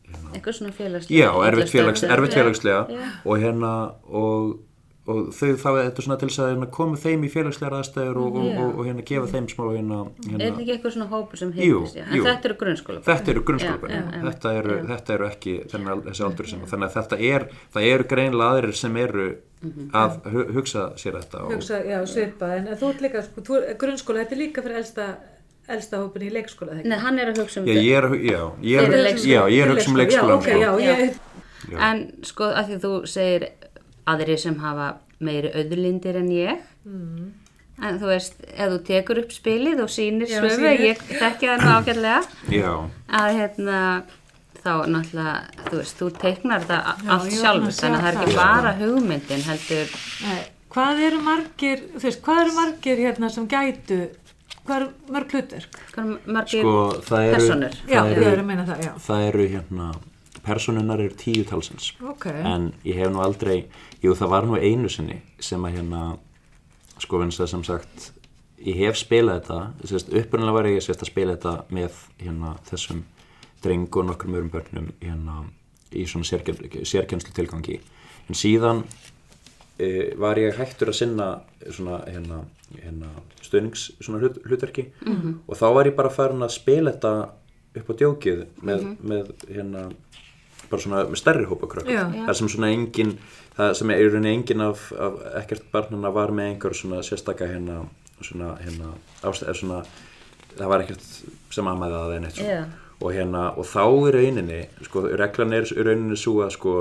hérna, 0.06 0.32
Eitthvað 0.36 0.54
svona 0.58 0.72
félagslega. 0.76 1.18
Já, 1.18 1.30
erfitt, 1.48 1.70
félags, 1.72 2.02
illa 2.04 2.14
erfitt 2.16 2.34
félagslega 2.36 2.82
Já. 2.92 3.08
og 3.24 3.38
hérna 3.42 3.94
og, 4.04 4.58
og 5.02 5.32
þau 5.34 5.48
þá 5.58 5.68
er 5.72 5.86
þetta 5.88 6.02
svona 6.06 6.16
til 6.20 6.28
þess 6.30 6.38
að 6.44 6.50
hérna, 6.52 6.66
koma 6.76 6.96
þeim 7.02 7.24
í 7.26 7.30
félagslega 7.32 7.78
aðstæður 7.80 8.18
og, 8.22 8.36
og, 8.38 8.50
og, 8.62 8.68
og 8.78 8.86
hérna 8.86 9.02
gefa 9.08 9.30
þeim 9.32 9.48
smá 9.50 9.64
hérna, 9.72 9.96
Er 10.06 10.28
hérna 10.30 10.44
þetta 10.44 10.60
ekki 10.62 10.74
eitthvað 10.76 10.94
svona 10.94 11.08
hópur 11.10 11.40
sem 11.40 11.50
Jú, 11.58 11.80
heitist? 11.82 11.96
En 12.04 12.14
jú. 12.18 12.22
þetta 12.28 12.48
eru 12.50 12.56
grunnskóla. 12.60 13.02
Þetta 13.08 13.32
eru 13.34 13.42
já. 13.98 14.22
þetta, 14.28 14.52
eru, 14.60 14.76
þetta 14.92 15.16
eru 15.16 15.26
ekki 15.26 15.54
þennan, 15.72 16.04
þessi 16.06 16.26
aldur 16.28 16.50
sem, 16.52 16.62
þannig 16.70 16.86
að 16.86 16.94
þetta 17.00 17.18
er, 17.32 17.48
það 17.74 17.88
eru 17.96 18.06
greinlega 18.14 18.52
aðrir 18.56 18.78
sem 18.84 18.96
eru 19.02 19.26
Mhm. 19.62 19.90
að 19.94 20.14
hu- 20.32 20.48
hugsa 20.56 20.88
sér 20.98 21.14
þetta 21.20 21.42
og, 21.46 21.52
hugsa, 21.54 21.76
já, 21.86 22.00
svipað, 22.10 22.54
en 22.56 22.64
þú 22.80 22.88
ert 22.90 23.02
líka, 23.04 23.20
sko, 23.22 23.42
þú, 23.46 23.58
er- 23.62 23.76
grunnskóla, 23.78 24.24
þetta 24.24 24.34
er 24.34 24.40
líka 24.40 24.62
fyrir 24.64 24.76
elsta, 24.80 25.04
elsta 25.70 26.00
hópin 26.02 26.24
í 26.26 26.30
leikskóla, 26.34 26.72
þegar 26.80 26.88
Nei, 26.90 26.98
hann 26.98 27.18
er 27.22 27.30
að 27.30 27.38
hugsa 27.44 27.60
um 27.60 27.68
er, 27.94 28.08
hu- 28.10 28.18
já, 28.26 28.40
ég 28.58 28.82
er, 28.82 28.90
leikskóla. 28.90 29.28
er 29.62 29.68
að 29.68 29.76
hugsa 29.76 29.90
um 29.92 30.00
leikskólan 30.00 30.42
Já, 30.42 30.72
ok, 30.74 30.82
já, 30.82 30.96
ég, 30.98 31.20
Já. 31.70 31.78
En 31.78 32.00
sko 32.26 32.44
að 32.50 32.72
því 32.72 32.78
þú 32.82 32.90
segir 33.06 33.44
aðrir 34.10 34.38
sem 34.42 34.56
hafa 34.62 34.94
meiri 35.22 35.52
auðlindir 35.54 36.16
en 36.22 36.30
ég. 36.34 36.64
En 37.82 37.98
þú 37.98 38.10
veist, 38.12 38.34
ef 38.52 38.68
þú 38.74 38.80
tekur 38.86 39.20
upp 39.22 39.32
spilið 39.34 39.80
og 39.82 39.90
sýnir 39.90 40.30
Já, 40.30 40.38
svöfu, 40.42 40.72
ég 40.86 41.00
þekki 41.08 41.48
það 41.50 41.62
nú 41.64 41.70
ágætlega. 41.78 42.18
Já, 42.52 42.72
að 43.08 43.28
hérna 43.38 43.78
þá 44.62 44.72
náttúrulega, 44.92 45.36
þú 45.68 45.78
veist, 45.80 45.96
þú 45.98 46.08
teiknar 46.22 46.62
þetta 46.62 46.76
Já, 46.78 47.12
allt 47.16 47.30
ég 47.32 47.32
var 47.32 47.40
sjálfur, 47.40 47.66
að 47.66 47.74
sjá 47.74 47.82
þannig 47.82 47.98
að 47.98 48.02
það 48.02 48.10
er 48.12 48.18
ekki 48.20 48.36
það. 48.36 48.42
bara 48.42 48.74
hugmyndin 48.78 49.42
heldur, 49.48 49.94
nei, 50.28 50.42
hvað 50.76 51.00
eru 51.08 51.22
margir, 51.26 51.82
þú 51.96 52.04
veist, 52.06 52.22
hvað 52.28 52.42
eru 52.44 52.54
margir 52.60 53.02
hérna 53.02 53.30
sem 53.34 53.48
gætu, 53.50 53.98
hvað 54.62 54.76
eru 54.76 55.16
mörg 55.16 55.34
hlutverk? 55.34 55.80
hvað 55.96 56.04
er 56.12 56.32
margir 56.38 56.62
sko, 56.62 56.76
það 57.08 57.26
eru, 57.26 57.34
personur 57.40 57.74
Já, 57.82 57.98
það 57.98 58.12
ég 58.12 58.16
eru, 58.20 58.30
er 58.30 58.44
að 58.44 58.48
meina 58.52 58.68
það, 58.70 58.84
já. 58.86 58.92
það 59.08 59.26
eru 59.32 59.48
hérna, 59.56 59.88
personunar 60.46 61.02
eru 61.08 61.18
tíu 61.18 61.42
talsins. 61.50 61.90
Ok, 62.06 62.28
en 62.30 62.70
ég 62.86 63.02
hef 63.02 63.10
nú 63.10 63.24
aldrei 63.26 63.64
jú 64.02 64.14
það 64.18 64.34
var 64.34 64.48
nú 64.48 64.58
einu 64.58 64.90
sinni 64.90 65.20
sem 65.40 65.62
að 65.64 65.78
hérna 65.78 66.02
sko 67.02 67.22
finnst 67.22 67.40
það 67.40 67.52
sem 67.54 67.64
sagt 67.66 68.10
ég 68.62 68.78
hef 68.84 68.98
spilað 68.98 69.40
þetta 69.40 69.88
sérst, 69.90 70.12
upprunalega 70.12 70.56
var 70.58 70.70
ég 70.70 70.84
sérst 70.84 71.02
að 71.02 71.10
spila 71.10 71.36
þetta 71.36 71.54
með 71.74 71.98
hérna 72.22 72.54
þessum 72.68 73.02
dreng 73.62 73.98
og 73.98 74.08
nokkrum 74.08 74.36
öðrum 74.38 74.52
börnum 74.52 74.92
hérna 75.02 75.42
í 75.92 76.04
svona 76.08 76.26
sérkjenslu 76.26 77.34
tilgangi 77.34 77.78
en 78.28 78.38
síðan 78.38 78.84
e, 79.78 80.12
var 80.18 80.40
ég 80.40 80.56
hættur 80.58 80.92
að 80.92 80.98
sinna 81.02 81.28
svona 81.68 82.00
hérna, 82.06 82.42
hérna 82.78 83.10
stöðnings 83.42 83.90
svona 84.00 84.22
hlut, 84.22 84.40
hlutverki. 84.46 84.88
-hmm. 85.02 85.38
og 85.46 85.58
þá 85.58 85.66
var 85.74 85.90
ég 85.90 85.96
bara 85.98 86.10
farin 86.10 86.42
að 86.42 86.56
spila 86.56 86.92
þetta 86.92 87.12
upp 87.80 87.90
á 87.90 87.94
djókið 87.98 88.46
með, 88.62 88.88
með 89.00 89.32
hérna 89.48 89.90
bara 90.70 90.84
svona 90.84 91.02
með 91.08 91.20
stærri 91.20 91.48
hópa 91.48 91.68
krökkum 91.70 92.14
það 92.26 92.36
sem 92.38 92.52
svona 92.52 92.70
engin 92.74 93.16
það 93.56 93.74
sem 93.78 93.92
er 93.92 94.04
í 94.04 94.06
rauninni 94.08 94.36
engin 94.36 94.64
af, 94.64 94.86
af 94.92 95.18
ekkert 95.42 95.66
barnana 95.74 96.12
var 96.14 96.32
með 96.34 96.52
einhver 96.52 96.76
svona 96.76 97.02
sérstaka 97.06 97.48
hérna 97.50 97.82
svona 98.22 98.54
hérna 98.62 98.94
ástæð, 99.26 99.52
svona 99.58 99.82
það 100.56 100.72
var 100.72 100.84
ekkert 100.84 101.06
sem 101.52 101.68
amaði 101.68 101.98
að 101.98 102.14
þeim 102.14 102.26
eitt 102.28 102.38
svona. 102.38 102.56
Já. 102.56 102.64
og 103.02 103.14
hérna 103.16 103.44
og 103.58 103.68
þá 103.68 103.84
í 103.88 104.12
rauninni 104.16 104.60
sko 104.88 105.04
reglan 105.20 105.56
er 105.56 105.68
í 105.68 105.86
rauninni 105.86 106.18
svo 106.20 106.42
að 106.46 106.54
sko 106.56 106.76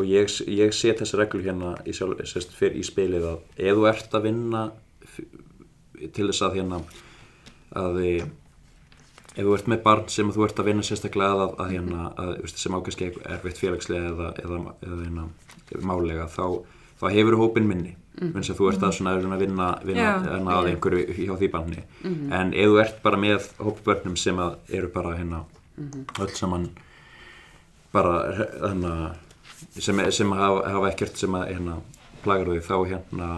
og 0.00 0.06
ég, 0.08 0.32
ég 0.48 0.72
set 0.72 1.02
þessa 1.02 1.20
reglu 1.20 1.42
hérna 1.44 1.74
í, 1.84 1.92
sjálf, 1.96 2.22
sérst, 2.28 2.54
fyrir, 2.56 2.78
í 2.80 2.84
spilið 2.86 3.26
að 3.34 3.66
ef 3.68 3.76
þú 3.76 3.88
ert 3.90 4.16
að 4.16 4.28
vinna 4.28 4.62
til 6.14 6.28
þess 6.30 6.44
að 6.46 6.60
hérna 6.60 6.80
að 7.76 7.98
þið 8.00 8.30
ef 9.40 9.46
þú 9.46 9.54
ert 9.56 9.70
með 9.72 9.80
barn 9.86 10.10
sem 10.12 10.32
þú 10.34 10.44
ert 10.46 10.60
að 10.60 10.68
vinna 10.70 10.84
sérstaklega 10.86 11.30
að, 11.36 11.54
að, 11.62 11.72
hérna, 11.74 12.10
að, 12.20 12.34
sem 12.52 12.76
ákvæmst 12.76 13.02
erfitt 13.06 13.60
félagslega 13.60 14.12
eða, 14.12 14.28
eða, 14.42 14.60
eða 14.86 15.00
hérna, 15.06 15.26
málega 15.90 16.26
þá, 16.30 16.44
þá 17.00 17.06
hefur 17.16 17.38
hópin 17.40 17.68
minni. 17.70 17.96
Mm. 18.20 18.34
að 18.36 18.58
þú 18.58 18.68
ert 18.68 18.82
að, 18.84 18.94
svona, 18.98 19.14
að 19.16 19.42
vinna, 19.46 19.70
vinna 19.86 20.08
hérna, 20.26 20.58
að 20.58 20.70
einhverju 20.74 21.16
hjá 21.16 21.32
því 21.40 21.48
barni. 21.54 21.84
En 22.36 22.52
ef 22.52 22.72
þú 22.72 22.80
ert 22.82 23.00
bara 23.04 23.20
með 23.22 23.48
hópbörnum 23.62 24.18
sem 24.20 24.42
eru 24.68 24.90
bara 24.92 25.16
hérna, 25.16 25.44
öll 26.20 26.34
saman 26.36 26.68
bara 27.94 28.18
hérna, 28.34 29.14
sem, 29.78 30.02
sem 30.12 30.36
hafa, 30.36 30.66
hafa 30.74 30.90
ekkert 30.92 31.16
sem 31.18 31.38
að 31.38 31.48
hérna, 31.54 31.78
plagar 32.24 32.52
þau 32.52 32.68
þá 32.68 32.76
hérna 32.92 33.30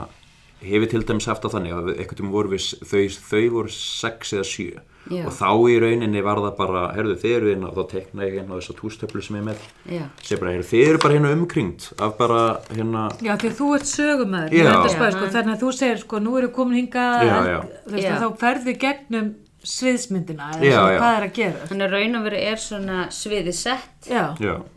hefur 0.63 0.89
til 0.93 1.03
dæmis 1.09 1.27
haft 1.31 1.45
á 1.45 1.49
þannig 1.53 1.73
að 1.77 1.91
einhvern 1.97 2.17
veginn 2.19 2.33
voru 2.33 2.53
við, 2.55 2.67
þau, 2.87 3.03
þau 3.31 3.45
voru 3.57 3.73
sex 3.75 4.33
eða 4.37 4.47
sjö 4.49 4.73
Já. 5.11 5.25
og 5.27 5.33
þá 5.35 5.49
í 5.67 5.77
rauninni 5.83 6.21
var 6.23 6.39
það 6.39 6.53
bara 6.61 6.83
herðu 6.95 7.17
þið 7.19 7.33
eru 7.37 7.49
hérna 7.51 7.71
og 7.73 7.75
þá 7.75 7.83
tekna 7.91 8.27
ég 8.29 8.37
hérna 8.39 8.59
þessa 8.61 8.77
tústöflu 8.79 9.23
sem 9.27 9.39
ég 9.41 9.47
með 9.49 9.65
Já. 9.91 10.03
sé 10.23 10.37
bara, 10.39 10.53
heyrðu, 10.55 10.69
þið 10.71 10.85
eru 10.93 11.01
bara 11.03 11.17
hérna 11.17 11.33
umkringt 11.35 11.89
af 11.99 12.13
bara 12.21 12.43
hérna 12.71 13.03
Já, 13.19 13.33
því 13.43 13.51
að 13.51 13.57
þú 13.59 13.71
ert 13.79 13.89
sögumæður, 13.91 14.55
Já. 14.61 14.75
spæð, 14.95 15.17
sko, 15.17 15.31
þannig 15.35 15.57
að 15.57 15.65
þú 15.65 15.73
segir, 15.81 16.03
sko, 16.05 16.21
nú 16.23 16.37
erum 16.39 16.53
við 16.53 16.55
komin 16.61 16.79
hingað, 16.79 17.25
Já, 17.27 17.35
já. 17.51 17.59
þú 17.89 17.97
veist, 17.97 18.07
Já. 18.07 18.13
að 18.15 18.23
þá 18.23 18.39
ferði 18.45 18.77
gegnum 18.87 19.33
sviðsmyndina, 19.73 20.47
eða 20.61 20.71
Já, 20.71 20.77
svona, 20.79 20.93
já. 20.95 21.01
hvað 21.03 21.17
er 21.19 21.27
að 21.27 21.35
gera. 21.41 21.67
þannig 21.73 21.87
að 21.89 21.93
raun 21.99 22.17
og 22.21 22.25
veru 22.29 22.41
er 22.53 22.63
svona 22.63 23.01
sviði 23.15 23.53
sett 23.59 24.09
Já, 24.11 24.23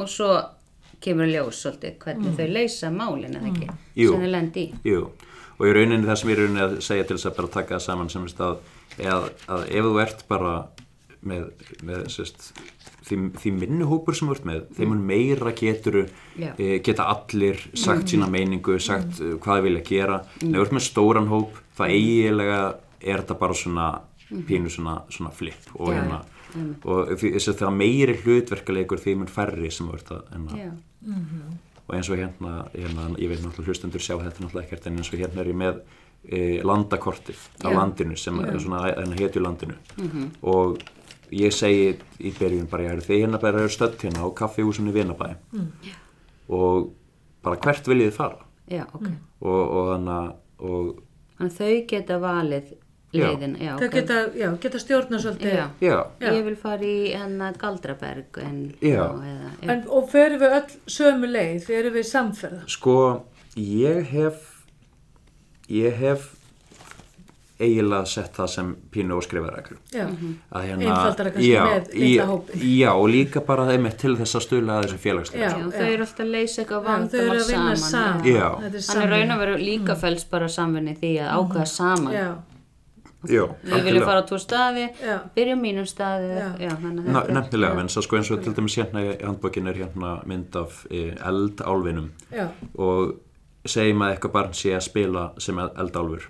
og 0.02 0.10
svo 0.10 0.32
kemur 1.06 1.30
ljós 1.30 1.62
svolítið 1.62 1.96
hvernig 2.02 2.36
þau 2.38 2.50
leysa 2.56 2.90
málin 2.94 3.38
eða 3.38 3.50
ekki, 3.52 3.70
Jú. 4.02 4.12
sem 4.16 4.26
þau 4.26 4.32
lendi 4.34 4.64
í. 4.66 4.74
Jú, 4.90 5.02
og 5.58 5.68
í 5.68 5.74
rauninni 5.76 6.08
það 6.08 6.22
sem 6.22 6.32
ég 6.32 6.38
er 6.38 6.44
rauninni 6.44 6.64
að 6.66 6.78
segja 6.86 7.08
til 7.08 7.18
þess 7.18 7.30
að 7.30 7.38
bara 7.40 7.54
taka 7.58 7.76
það 7.78 7.86
saman 7.88 8.14
sem 8.14 8.26
að, 8.48 8.56
að, 9.00 9.28
að 9.56 9.68
ef 9.70 9.90
þú 9.90 10.00
ert 10.06 10.26
bara 10.32 10.56
með, 11.26 11.46
með 11.86 12.08
sérst, 12.14 12.50
því, 13.06 13.20
því 13.42 13.54
minni 13.60 13.88
hópur 13.90 14.18
sem 14.18 14.30
þú 14.30 14.38
ert 14.38 14.50
með, 14.50 14.64
þeim 14.78 14.92
mun 14.94 15.06
meira 15.10 15.54
getur 15.58 16.02
Já. 16.04 16.52
e, 16.58 16.80
geta 16.86 17.08
allir 17.14 17.62
sagt 17.78 18.12
sína 18.12 18.30
meiningu, 18.32 18.78
sagt 18.84 19.20
mm. 19.22 19.40
hvað 19.44 19.62
þau 19.62 19.68
vilja 19.70 19.86
gera, 19.90 20.20
mm. 20.42 20.52
ef 20.52 20.58
þú 20.58 20.66
ert 20.66 20.78
með 20.78 20.88
stóran 20.90 21.32
hóp 21.32 21.62
það 21.78 21.96
eiginlega 21.98 22.62
er 23.02 23.22
þetta 23.24 23.40
bara 23.42 23.58
svona 23.58 23.90
pínu 24.48 24.72
svona, 24.74 25.00
svona 25.14 25.34
flip 25.36 25.70
og 25.78 25.92
Já, 25.94 26.00
hérna 26.00 26.24
og 26.88 27.14
því, 27.20 27.34
þess 27.36 27.52
að 27.52 27.62
það 27.62 27.78
meiri 27.82 28.18
hlutverkalegur 28.24 29.02
því 29.02 29.16
mun 29.20 29.32
færri 29.32 29.72
sem 29.74 29.90
þú 29.90 29.98
ert 29.98 30.12
að 30.16 30.30
hérna, 30.32 30.60
Já, 30.62 30.70
og 31.86 31.96
eins 31.96 32.10
og 32.10 32.18
hérna, 32.18 32.66
hérna 32.74 33.12
ég 33.22 33.30
veit 33.30 33.44
náttúrulega 33.44 33.70
hlustendur 33.70 34.04
sjá 34.04 34.16
þetta 34.18 34.44
náttúrulega 34.44 34.66
ekkert 34.66 34.88
en 34.90 35.00
eins 35.00 35.12
og 35.14 35.20
hérna 35.22 35.44
er 35.44 35.52
ég 35.52 35.60
með 35.60 35.82
e, 36.26 36.40
landakortið 36.66 37.42
á 37.62 37.70
Já. 37.70 37.76
landinu 37.78 38.18
sem 38.18 38.40
er 38.42 38.60
svona 38.60 38.84
hérna 38.88 39.20
hetju 39.20 39.44
landinu. 39.44 39.78
Og 40.42 40.80
ég 41.36 41.54
segi 41.54 41.96
í 42.20 42.34
byrjun 42.38 42.70
bara 42.72 42.88
ég 42.88 42.96
er 42.98 43.06
því 43.06 43.22
hérna 43.24 43.42
bara 43.42 43.66
er 43.66 43.74
stödd 43.74 44.00
hérna 44.02 44.26
á 44.26 44.30
kaffihúsunni 44.34 44.94
Vinabæ. 44.96 45.36
Og 46.50 46.92
bara 47.46 47.62
hvert 47.62 47.88
viljið 47.88 48.12
þið 48.12 48.18
fara? 48.18 48.42
Já, 48.72 48.86
ok. 48.90 49.08
og, 49.46 49.62
og 49.62 49.92
þannig 49.94 50.16
að 50.16 50.32
og, 50.66 51.02
Þannig 51.36 51.52
að 51.52 51.58
þau 51.60 51.88
geta 51.92 52.18
valið 52.24 52.70
leiðin, 53.24 53.56
já, 53.62 53.72
ok. 53.76 53.86
geta, 53.94 54.20
já, 54.36 54.48
geta 54.66 54.82
stjórna 54.82 55.20
svolítið. 55.24 55.54
Já. 55.56 55.66
já, 55.80 55.96
Já. 56.20 56.30
Ég 56.32 56.44
vil 56.50 56.56
fara 56.60 56.90
í 56.90 56.98
hennar 57.16 57.60
Galdraberg 57.62 58.42
en, 58.44 58.60
Já. 58.82 59.04
eða, 59.32 59.52
en, 59.62 59.86
og 59.88 60.10
förum 60.12 60.42
við 60.44 60.58
öll 60.60 60.80
sömu 60.98 61.32
leið 61.32 61.66
förum 61.70 61.98
við 61.98 62.10
samferða? 62.12 62.64
Sko 62.68 62.98
ég 63.56 64.10
hef 64.12 64.42
ég 65.72 65.96
hef 66.02 66.32
eiginlega 67.56 68.08
sett 68.10 68.36
það 68.36 68.50
sem 68.52 68.72
pínu 68.92 69.16
og 69.16 69.24
skrifareglu 69.24 69.78
já, 69.94 70.04
að 70.52 70.66
hérna, 70.68 70.96
já, 71.40 71.62
já, 72.60 72.90
og 72.92 73.06
líka 73.08 73.44
bara 73.48 73.68
þeim 73.70 73.88
til 73.96 74.16
þess 74.20 74.40
að 74.40 74.44
stuðla 74.44 74.80
að 74.80 74.88
þessu 74.88 75.00
félagslega 75.06 75.46
Já. 75.46 75.54
Já, 75.62 75.70
þau 75.78 75.86
eru 75.86 76.08
alltaf 76.08 76.26
að 76.26 76.34
leysa 76.34 76.64
eitthvað 76.64 76.90
já 76.90 76.98
þau 77.14 77.22
eru 77.22 77.30
vandamál 77.30 77.38
að 77.38 77.54
vinna 77.54 77.78
saman. 77.80 78.26
saman. 78.26 78.66
Er 78.68 78.86
Þannig 78.90 79.14
raun 79.14 79.36
og 79.36 79.42
veru 79.46 79.56
líka 79.62 79.96
fælst 80.04 80.30
bara 80.34 80.52
samvinni 80.52 80.98
því 81.00 81.14
að 81.24 81.32
ákveða 81.40 81.70
saman. 81.72 82.20
Já, 83.30 83.46
Við 83.64 83.90
viljum 83.90 84.06
fara 84.08 84.24
á 84.24 84.28
tvo 84.30 84.40
staði, 84.42 84.86
Já. 85.02 85.18
byrjum 85.36 85.62
mínum 85.62 85.88
staði. 85.90 86.30
Nefnilega, 87.36 87.80
en 87.82 87.92
svo 87.92 88.04
sko 88.06 88.20
eins 88.20 88.32
og 88.32 88.44
til 88.46 88.56
dæmis 88.58 88.78
hérna 88.80 89.04
í 89.06 89.16
handbókin 89.24 89.68
er 89.72 89.82
hérna 89.84 90.16
mynd 90.30 90.56
af 90.60 90.86
e, 90.92 91.12
eldálfinum. 91.16 92.12
Já, 92.34 92.50
og 92.78 93.16
segjum 93.66 94.06
að 94.06 94.16
eitthvað 94.16 94.36
barn 94.38 94.56
sé 94.58 94.76
að 94.78 94.86
spila 94.86 95.30
sem 95.42 95.60
eldálfur 95.66 96.30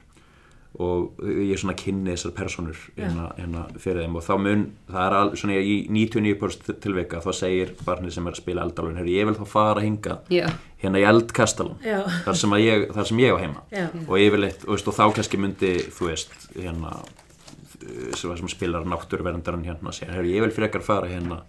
og 0.82 1.22
ég 1.24 1.60
svona 1.60 1.76
kynni 1.80 2.12
þessar 2.12 2.34
personur 2.36 2.80
hérna, 2.98 3.30
hérna 3.38 3.64
fyrir 3.80 4.04
þeim 4.04 4.18
og 4.20 4.24
þá 4.26 4.34
mun, 4.44 4.64
það 4.90 5.06
er 5.06 5.16
al, 5.16 5.30
svona 5.40 5.60
í 5.64 5.76
99% 5.96 6.80
tilvika 6.84 7.22
þá 7.24 7.30
segir 7.38 7.74
barnið 7.88 8.16
sem 8.18 8.28
er 8.28 8.36
að 8.36 8.42
spila 8.42 8.66
eldálfin, 8.68 8.98
herri 9.00 9.16
ég 9.16 9.30
vil 9.30 9.38
þá 9.38 9.46
fara 9.54 9.84
hinga 9.86 10.18
Já. 10.34 10.50
hérna 10.82 11.00
í 11.00 11.06
eldkastalan 11.08 11.80
Já. 11.86 12.00
þar 12.26 12.40
sem, 12.42 12.56
að 12.58 12.66
ég, 12.66 12.88
þar 12.98 13.10
sem 13.12 13.22
ég 13.24 13.36
á 13.36 13.38
heima 13.46 13.64
Já. 13.72 13.86
og 14.04 14.16
yfirleitt, 14.20 14.66
og, 14.66 14.74
veist, 14.76 14.90
og 14.92 14.98
þá 14.98 15.06
kannski 15.20 15.40
myndi 15.40 15.74
þú 15.96 16.10
veist, 16.10 16.36
hérna 16.58 16.96
eh, 17.00 18.10
sem, 18.20 18.50
spilar 18.52 18.90
náttúruverndarinn 18.92 19.68
hérna 19.70 19.96
segja, 19.96 20.12
herri 20.18 20.36
ég 20.36 20.44
vil 20.44 20.56
frekar 20.56 20.84
fara 20.84 21.12
hérna 21.12 21.46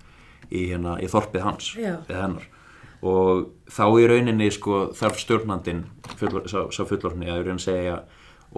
í, 0.51 0.69
hérna, 0.69 1.01
í 1.03 1.11
þorpið 1.11 1.49
hans 1.49 1.73
eða 1.81 2.21
hennar 2.29 2.53
og 3.07 3.51
þá 3.71 3.85
í 4.01 4.07
rauninni 4.09 4.47
sko 4.55 4.87
þarf 4.97 5.19
stjórnandinn 5.21 5.83
fullor, 6.17 6.47
sá, 6.49 6.83
fullorðni 6.87 7.29
að 7.29 7.43
í 7.43 7.45
rauninni 7.45 7.65
segja 7.67 7.99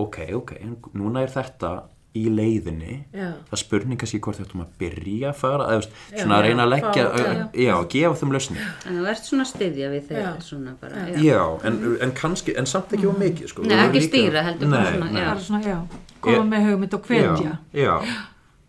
ok, 0.04 0.18
ok, 0.38 0.52
núna 0.98 1.22
er 1.26 1.32
þetta 1.34 1.70
í 2.18 2.22
leiðinni 2.32 2.94
Já. 3.14 3.26
það 3.50 3.60
spurning 3.60 3.98
kannski 4.00 4.18
hvort 4.24 4.38
þetta 4.40 4.56
um 4.56 4.62
að 4.64 4.70
byrja 4.80 5.28
að 5.28 5.36
fara 5.38 5.66
eða, 5.74 5.82
svona 6.14 6.38
að 6.38 6.44
reyna 6.46 6.64
að 6.64 6.70
leggja 6.72 7.02
já, 7.04 7.34
já, 7.66 7.72
gefa 7.92 8.18
þeim 8.22 8.32
lausni 8.34 8.62
En 8.88 8.96
þú 8.98 9.04
ert 9.12 9.28
svona 9.28 9.44
að 9.44 9.50
styðja 9.52 9.90
við 9.92 10.06
þeir 10.08 10.22
Já. 10.24 10.30
svona 10.46 10.72
bara. 10.80 11.02
Já. 11.12 11.18
Já, 11.28 11.42
en, 11.68 11.76
en 12.06 12.14
kannski, 12.16 12.54
en 12.58 12.70
samt 12.70 12.94
ekki 12.96 13.10
of 13.10 13.20
mikið 13.20 13.52
sko. 13.52 13.66
Nei, 13.68 13.74
Við 13.76 13.84
ekki 13.84 14.00
erum 14.00 14.08
stýra, 14.08 14.44
heldur 14.48 14.72
bara 14.72 14.80
Nei, 14.88 14.94
svona, 14.96 15.10
nei. 15.12 15.20
já. 15.20 15.28
bara 15.28 15.44
svona, 15.50 15.62
já 15.68 15.78
koma 16.24 16.46
með 16.48 16.66
hugmynd 16.70 16.96
og 16.98 17.06
hvetja 17.12 17.52
Já, 17.76 17.84
já, 17.84 17.94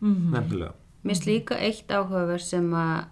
nefnilega 0.03 0.75
Mér 0.99 1.15
finnst 1.15 1.29
líka 1.31 1.55
eitt 1.63 1.89
áhugaverð 1.95 2.43
sem 2.43 2.67
að 2.75 3.07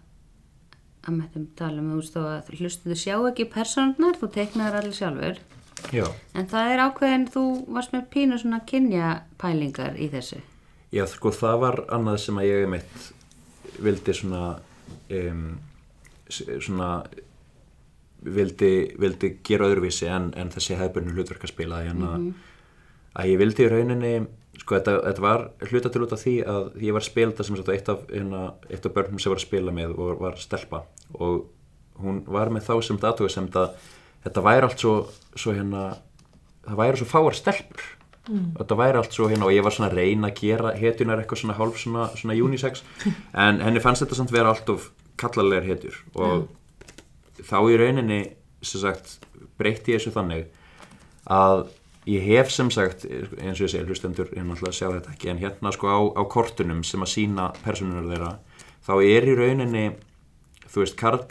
að 1.08 1.13
með 1.21 1.27
þeim 1.38 1.45
tala 1.56 1.80
um, 1.80 1.91
þú 1.93 1.99
veist 2.01 2.15
þó 2.17 2.23
að 2.27 2.49
hlustu 2.60 2.89
þú 2.91 2.97
sjá 2.99 3.13
ekki 3.30 3.45
personar, 3.53 4.17
þú 4.19 4.27
teiknaðar 4.36 4.82
allir 4.82 4.97
sjálfur 4.97 5.38
Já, 5.94 6.06
en 6.36 6.48
það 6.50 6.72
er 6.74 6.84
ákveðin, 6.88 7.28
þú 7.32 7.44
varst 7.76 7.94
með 7.96 8.08
pínu 8.13 8.40
svona 8.42 8.62
kynja 8.68 9.12
pælingar 9.42 10.00
í 10.00 10.10
þessu. 10.12 10.42
Já, 10.96 11.04
sko 11.12 11.32
það 11.36 11.62
var 11.63 11.80
annað 11.94 12.20
sem 12.24 12.42
að 12.42 12.50
ég 12.50 12.68
mitt 12.72 13.08
vildi 13.84 14.16
svona 14.16 14.44
um, 15.13 15.48
svona 16.30 16.90
vildi, 18.24 18.72
vildi 19.00 19.38
gera 19.46 19.68
öðruvísi 19.70 20.10
en, 20.12 20.32
en 20.36 20.52
þessi 20.52 20.78
hefðbunni 20.80 21.13
hlutverkaspila 21.16 21.84
hérna 21.86 22.18
að 23.18 23.32
ég 23.32 23.40
vildi 23.42 23.66
í 23.66 23.70
rauninni 23.72 24.13
sko 24.58 24.78
þetta, 24.78 24.96
þetta 25.06 25.24
var 25.24 25.44
hluta 25.70 25.92
til 25.94 26.04
út 26.06 26.16
af 26.16 26.24
því 26.24 26.36
að 26.50 26.66
ég 26.84 26.96
var 26.96 27.06
að 27.06 27.20
þetta 27.20 27.46
sem 27.46 27.60
sagt 27.60 27.70
eitt 27.74 27.92
af, 27.94 28.02
hérna, 28.12 28.42
eitt 28.72 28.88
af 28.88 28.96
börnum 28.96 29.22
sem 29.22 29.34
var 29.34 29.42
að 29.42 29.46
spila 29.46 29.74
með 29.76 29.94
og 29.98 30.24
var 30.24 30.40
stelpa. 30.42 30.84
Og 31.18 31.46
hún 32.02 32.24
var 32.30 32.52
með 32.54 32.68
þá 32.70 32.74
sem 32.86 33.00
datuga 33.02 33.34
sem 33.34 33.48
þetta 33.48 33.68
þetta 34.25 34.43
væri 34.45 34.67
allt 34.67 34.84
svo, 34.84 34.95
svo 35.36 35.53
hérna 35.56 35.86
það 36.67 36.82
væri 36.82 37.01
svo 37.01 37.08
fáar 37.12 37.38
stelpur. 37.38 37.93
Mm. 38.27 38.47
þetta 38.58 38.75
væri 38.75 38.99
allt 38.99 39.13
svo 39.15 39.30
hérna 39.32 39.45
og 39.47 39.53
ég 39.56 39.63
var 39.63 39.71
svona 39.71 39.88
að 39.88 40.01
reyna 40.01 40.27
að 40.27 40.39
gera 40.41 40.73
hetjunar 40.75 41.21
eitthvað 41.21 41.39
svona 41.45 41.56
hálf 41.56 41.77
svona, 41.80 42.10
svona 42.19 42.36
unisex. 42.36 42.84
En 43.45 43.62
henni 43.63 43.84
fannst 43.84 44.03
þetta 44.03 44.19
samt 44.19 44.34
vera 44.36 44.51
allt 44.51 44.67
of 44.73 44.89
kallalegar 45.17 45.67
hetjur. 45.69 45.95
Og 46.19 46.49
þá 47.39 47.58
í 47.71 47.77
rauninni 47.80 48.21
sem 48.65 48.82
sagt 48.82 49.19
breytti 49.58 49.93
ég 49.93 50.01
þessu 50.01 50.13
þannig 50.15 50.47
að 51.32 51.67
ég 52.08 52.23
hef 52.23 52.51
sem 52.53 52.69
sagt 52.71 53.06
eins 53.08 53.60
og 53.60 53.65
ég 53.67 53.73
segi 53.73 53.86
hlustendur 53.88 54.30
ég 54.32 54.45
náttúrulega 54.45 54.75
sjá 54.75 54.88
þetta 54.89 55.13
ekki 55.13 55.32
en 55.32 55.41
hérna 55.41 55.73
sko 55.75 55.91
á, 55.91 55.99
á 56.15 56.23
kortunum 56.32 56.84
sem 56.88 57.03
að 57.03 57.13
sína 57.13 57.49
personunar 57.65 58.08
þeirra 58.08 58.34
þá 58.88 58.93
er 59.03 59.27
í 59.27 59.36
rauninni 59.38 59.86
þú 60.67 60.84
veist 60.84 60.97
Karl 60.99 61.25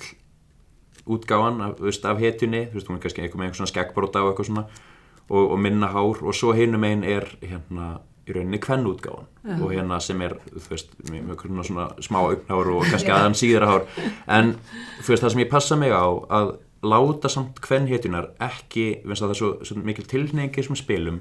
útgáfan 1.07 1.61
af, 1.63 1.77
þú 1.79 1.89
veist, 1.91 2.05
af 2.11 2.19
hetjunni 2.23 2.65
þú 2.71 2.79
veist 2.81 2.91
hún 2.91 2.99
er 2.99 3.05
kannski 3.07 3.23
eitthvað 3.25 3.41
með 3.43 3.49
einhver 3.49 3.61
svona 3.61 3.73
skeggbróta 3.73 4.23
og 4.25 4.33
eitthvað 4.33 4.51
svona 4.51 4.67
og, 5.31 5.41
og 5.53 5.59
minna 5.63 5.89
hár 5.95 6.21
og 6.23 6.35
svo 6.35 6.53
hinum 6.57 6.85
einn 6.87 7.05
er 7.07 7.27
hérna 7.43 7.97
í 8.27 8.35
rauninni 8.35 8.59
kvenn 8.63 8.87
útgáfan 8.91 9.27
og 9.63 9.71
hérna 9.71 10.01
sem 10.03 10.21
er 10.27 10.35
þú 10.51 10.63
veist 10.73 10.95
með 11.11 11.43
svona, 11.47 11.65
svona 11.69 11.85
smá 12.03 12.19
augnhár 12.25 12.71
og 12.75 12.87
kannski 12.91 13.13
aðan 13.17 13.37
síðara 13.39 13.69
hár. 13.71 13.85
En 14.27 14.55
þú 15.03 15.13
veist 15.13 15.23
það 15.23 15.35
sem 15.37 15.43
ég 15.45 15.51
passa 15.53 15.79
mig 15.79 15.95
á 15.95 16.03
að 16.11 16.57
láta 16.87 17.31
samt 17.31 17.61
kvennhetjunar 17.63 18.33
ekki, 18.43 18.89
finnst 19.07 19.23
að 19.23 19.31
það 19.31 19.35
er 19.37 19.39
svo, 19.41 19.51
svo 19.71 19.85
mikil 19.87 20.07
tilneyingi 20.11 20.65
sem 20.67 20.79
spilum. 20.79 21.21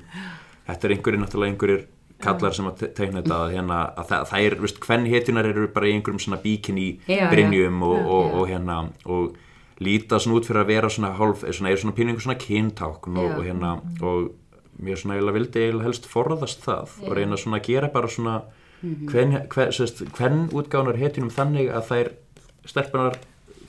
Þetta 0.65 0.87
er 0.89 0.95
einhverjir 0.95 1.21
náttúrulega 1.21 1.53
einhverjir 1.53 1.85
kallar 2.25 2.53
sem 2.57 2.67
að 2.69 2.77
te- 2.81 2.89
teikna 2.97 3.21
þetta 3.21 3.37
að, 3.43 3.53
hérna, 3.53 3.79
að 4.01 4.09
það, 4.09 4.27
það 4.31 4.45
er, 4.49 4.55
veist, 4.65 4.77
kvennhetjunar 4.85 5.49
eru 5.51 5.65
bara 5.77 5.89
í 5.89 5.95
einhverjum 5.97 6.21
svona 6.25 6.41
bíkinni 6.41 6.85
Já, 7.11 7.25
brynjum 7.29 7.81
og, 7.85 7.97
og, 8.17 8.37
og 8.41 8.45
hérna 8.49 8.77
og 9.05 9.35
líta 9.83 10.19
svona 10.19 10.37
út 10.39 10.45
fyrir 10.47 10.61
að 10.63 10.67
vera 10.71 10.89
svona 10.89 11.13
hálf, 11.17 11.43
er 11.43 11.51
svona, 11.53 11.71
er 11.71 11.77
svona 11.81 11.95
píningu 11.97 12.21
svona 12.23 12.37
kyntákn 12.39 13.17
og, 13.17 13.29
Já. 13.31 13.37
og 13.37 13.43
hérna 13.45 13.71
og 14.01 14.31
mér 14.81 14.95
svona 14.99 15.15
eiginlega 15.17 15.33
vildi 15.39 15.59
eiginlega 15.65 15.83
helst 15.89 16.05
forðast 16.11 16.63
það 16.63 16.95
og 17.07 17.15
reyna 17.17 17.35
svona 17.39 17.59
að 17.59 17.67
gera 17.71 17.87
bara 17.91 18.07
svona 18.07 18.41
Mhm. 18.83 19.07
hvern, 19.09 19.47
hvern, 19.49 19.71
sérst, 19.71 20.03
hvern 20.17 20.49
útgáðunar 20.51 20.97
hetjunum 20.99 21.31
þannig 21.31 21.71
að 21.73 21.87
þær 21.89 22.09
stelpunar 22.67 23.15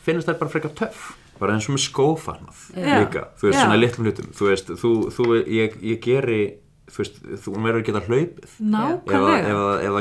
finnst 0.05 0.27
þær 0.29 0.39
bara 0.41 0.51
frekar 0.51 0.75
töff 0.77 1.15
bara 1.41 1.55
eins 1.55 1.69
og 1.69 1.77
með 1.77 1.85
skófarnað 1.87 2.59
Já. 2.77 2.99
líka, 3.01 3.23
þú 3.39 3.47
veist, 3.49 3.57
Já. 3.59 3.63
svona 3.65 3.79
litlum 3.81 4.07
hlutum 4.07 4.31
þú 4.37 4.49
veist, 4.51 4.67
þú, 4.83 4.91
þú, 5.15 5.27
ég, 5.47 5.77
ég 5.83 6.01
geri 6.05 6.41
þú 6.91 6.99
veist, 7.03 7.21
þú 7.45 7.55
verður 7.65 7.81
að 7.81 7.87
geta 7.87 8.03
hlaupið 8.07 8.57
nákvæmlega 8.61 9.39
ef, 9.39 9.47
ef, 9.47 9.93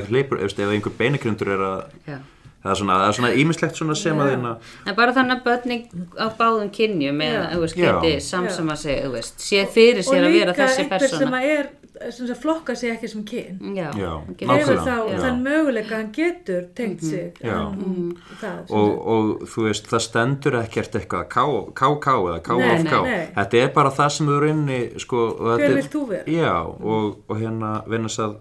ef, 0.41 0.59
ef 0.59 0.73
einhver 0.75 0.97
beinikrundur 0.97 1.47
er 1.55 1.63
að 1.69 1.83
Já. 2.07 2.17
Það 2.65 2.73
er 2.73 2.81
svona, 2.81 2.97
það 3.03 3.07
er 3.13 3.17
svona 3.19 3.31
ímislegt 3.45 3.79
svona 3.79 3.95
sem 4.01 4.19
að 4.25 4.31
þeirna 4.33 4.53
En 4.89 4.95
bara 4.97 5.13
þannig 5.15 5.37
að 5.37 5.45
börning 5.45 5.87
á 6.17 6.27
báðum 6.41 6.69
kynjum 6.75 7.21
eða, 7.29 7.47
þú 7.53 7.63
veist, 7.63 7.77
Já. 7.79 7.89
geti 8.01 8.13
samsama 8.25 8.75
sig, 8.81 9.01
þú 9.05 9.11
veist, 9.15 9.39
sé 9.45 9.65
fyrir 9.69 10.01
og 10.01 10.09
sér 10.11 10.23
að 10.25 10.37
vera 10.39 10.51
líka 10.55 10.61
þessi 10.65 10.85
einhver 10.85 11.05
sem 11.05 11.19
persóna. 11.19 11.41
að 11.41 11.51
er 11.55 11.73
sem 12.11 12.27
að 12.27 12.39
flokka 12.43 12.73
sig 12.75 12.89
ekki 12.91 13.07
sem 13.07 13.21
kyn 13.23 13.75
Já, 13.77 13.85
Já, 13.95 14.09
hefur 14.49 14.81
þá 14.83 14.95
já. 15.13 15.19
þann 15.21 15.37
möguleika 15.45 15.93
að 15.93 15.99
hann 16.01 16.09
getur 16.17 16.65
tengt 16.75 17.05
sig 17.07 17.37
Já. 17.39 17.53
en 17.55 17.77
hún, 17.79 18.09
það 18.41 18.73
og, 18.75 19.07
og 19.13 19.45
þú 19.53 19.63
veist, 19.69 19.87
það 19.93 20.03
stendur 20.03 20.57
ekkert 20.59 20.97
eitthvað 20.99 21.29
KK 21.31 22.17
eða 22.33 22.41
nei. 23.07 23.21
þetta 23.37 23.61
er 23.63 23.71
bara 23.77 23.93
það 23.95 24.09
sem 24.17 24.27
þú 24.33 24.41
rauninni 24.43 24.81
sko, 25.05 25.23
og 25.39 25.55
Hver 25.55 25.69
er- 25.69 25.77
vilt 25.79 25.93
þú 25.95 26.03
vera? 26.09 26.27
Já, 26.35 26.51
og, 26.67 27.15
og 27.29 27.39
hérna 27.39 27.71
vinna 27.87 28.11
að 28.27 28.35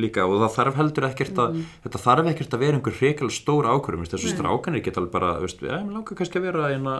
líka 0.00 0.24
og 0.28 0.36
það 0.42 0.52
þarf 0.56 0.76
heldur 0.80 1.06
ekkert 1.08 1.40
að 1.44 1.56
þetta 1.84 2.00
þarf 2.04 2.30
ekkert 2.32 2.54
að 2.56 2.62
vera 2.64 2.78
einhver 2.78 2.96
hrekal 3.00 3.30
stór 3.34 3.68
ákvörðum 3.72 4.06
þessu 4.12 4.32
strákanir 4.32 4.84
geta 4.86 5.00
alveg 5.02 5.12
bara 5.16 5.32
veist, 5.42 5.62
ja, 5.66 5.78
langar 5.82 6.18
kannski 6.18 6.40
að 6.40 6.46
vera 6.48 6.70
eina, 6.74 6.94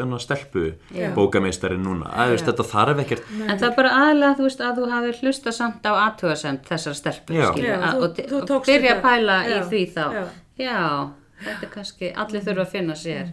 eina 0.00 0.20
stelpu 0.22 0.64
Já. 0.94 1.10
bókameistari 1.16 1.78
núna. 1.80 2.10
Að, 2.14 2.34
veist, 2.36 2.48
þetta 2.48 2.68
þarf 2.70 3.02
ekkert 3.04 3.28
En 3.34 3.58
það 3.58 3.66
er 3.70 3.76
bara 3.80 3.92
aðlega 4.04 4.38
þú 4.38 4.46
veist 4.48 4.64
að 4.68 4.78
þú 4.80 4.88
hafi 4.94 5.12
hlusta 5.20 5.52
samt 5.58 5.84
á 5.90 5.92
aðtugasemt 6.06 6.64
þessar 6.70 6.96
skilur, 7.52 7.68
Já, 7.68 7.76
að- 7.80 7.98
þú- 7.98 8.06
og, 8.08 8.22
þú 8.30 8.40
og 8.40 8.48
tókst 8.50 8.70
byrja 8.72 8.96
að 8.96 9.02
pæla 9.04 9.36
í 9.50 9.58
því 9.70 9.82
þá. 9.94 10.04
Já. 10.14 10.24
Já, 10.54 10.80
þetta 11.44 11.66
er 11.66 11.70
kannski 11.74 12.12
allir 12.14 12.44
þurfa 12.46 12.64
að 12.64 12.74
finna 12.76 12.94
sér 12.94 13.32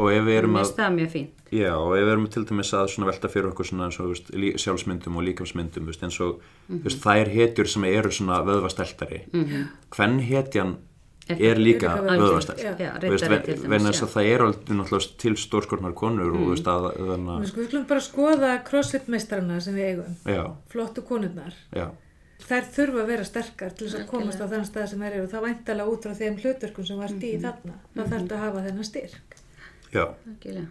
og 0.00 0.10
ef 0.14 0.24
við 0.26 0.38
erum 0.40 0.58
að 0.60 0.72
það 0.78 0.94
mjög 0.96 1.10
fínt. 1.14 1.36
Já, 1.50 1.72
og 1.76 1.94
ef 1.98 2.04
við 2.06 2.12
erum 2.14 2.26
til 2.30 2.44
dæmis 2.46 2.68
að 2.78 2.90
svona 2.92 3.08
velta 3.10 3.28
fyrir 3.32 3.48
okkur 3.50 3.66
svona 3.70 3.88
eins 3.88 3.98
og 4.00 4.12
veist, 4.12 4.28
sjálfsmyndum 4.62 5.16
og 5.18 5.26
veist, 5.26 6.04
eins 6.06 6.20
og 6.22 6.38
þú 6.70 6.82
veist, 6.84 7.00
þær 7.02 7.32
hetjur 7.34 7.68
sem 7.72 7.84
eru 7.90 8.12
svona 8.14 8.38
vöðvasteltari. 8.46 9.24
Hvern 9.96 10.20
hetjan 10.28 10.76
er 11.30 11.58
líka 11.62 11.94
vöðvastelt? 12.02 12.62
vegna 13.70 13.90
þess 13.92 14.02
að 14.06 14.12
það 14.14 14.28
eru 14.34 14.46
alveg 14.50 14.70
náttúrulega 14.78 15.16
til 15.22 15.34
stórskornar 15.38 15.94
konur 15.98 16.30
og 16.32 16.38
þú 16.40 16.52
veist 16.54 16.70
að 16.70 16.86
Við 16.90 17.10
skulum- 17.10 17.42
við 17.42 17.50
skulum 17.54 17.88
bara 17.90 18.00
skoða 18.00 18.52
crossfit 18.64 19.08
meistarana 19.08 19.60
sem 19.60 19.74
við 19.74 19.90
eigum, 19.90 20.16
að 20.24 20.34
já, 20.34 20.44
flottu 20.72 21.02
konurnar. 21.06 21.54
já, 21.74 21.90
Þær 22.40 22.64
þurfa 22.72 23.02
að 23.02 23.06
vera 23.10 23.24
sterkar 23.28 23.74
til 23.76 23.86
þess 23.86 23.98
að 24.00 24.06
komast 24.08 24.40
á 24.40 24.46
þann 24.48 24.64
stað 24.64 24.86
sem 24.88 24.98
þær 25.04 25.12
eru. 25.12 25.24
Og 25.26 25.30
það 25.30 25.42
væntalega 25.44 25.92
út 25.92 26.06
frá 26.06 26.14
þeim 26.16 26.38
hlutverkum 26.40 26.86
sem 26.88 26.98
vart 26.98 27.22
í 27.28 27.32
þarna. 27.42 27.74
Það 27.94 28.08
þarf 28.14 28.32
að 28.32 28.40
hafa 28.40 28.62
þennan 28.64 28.88
styrk. 28.88 29.36
Já 29.94 30.06
Algjörlega. 30.08 30.68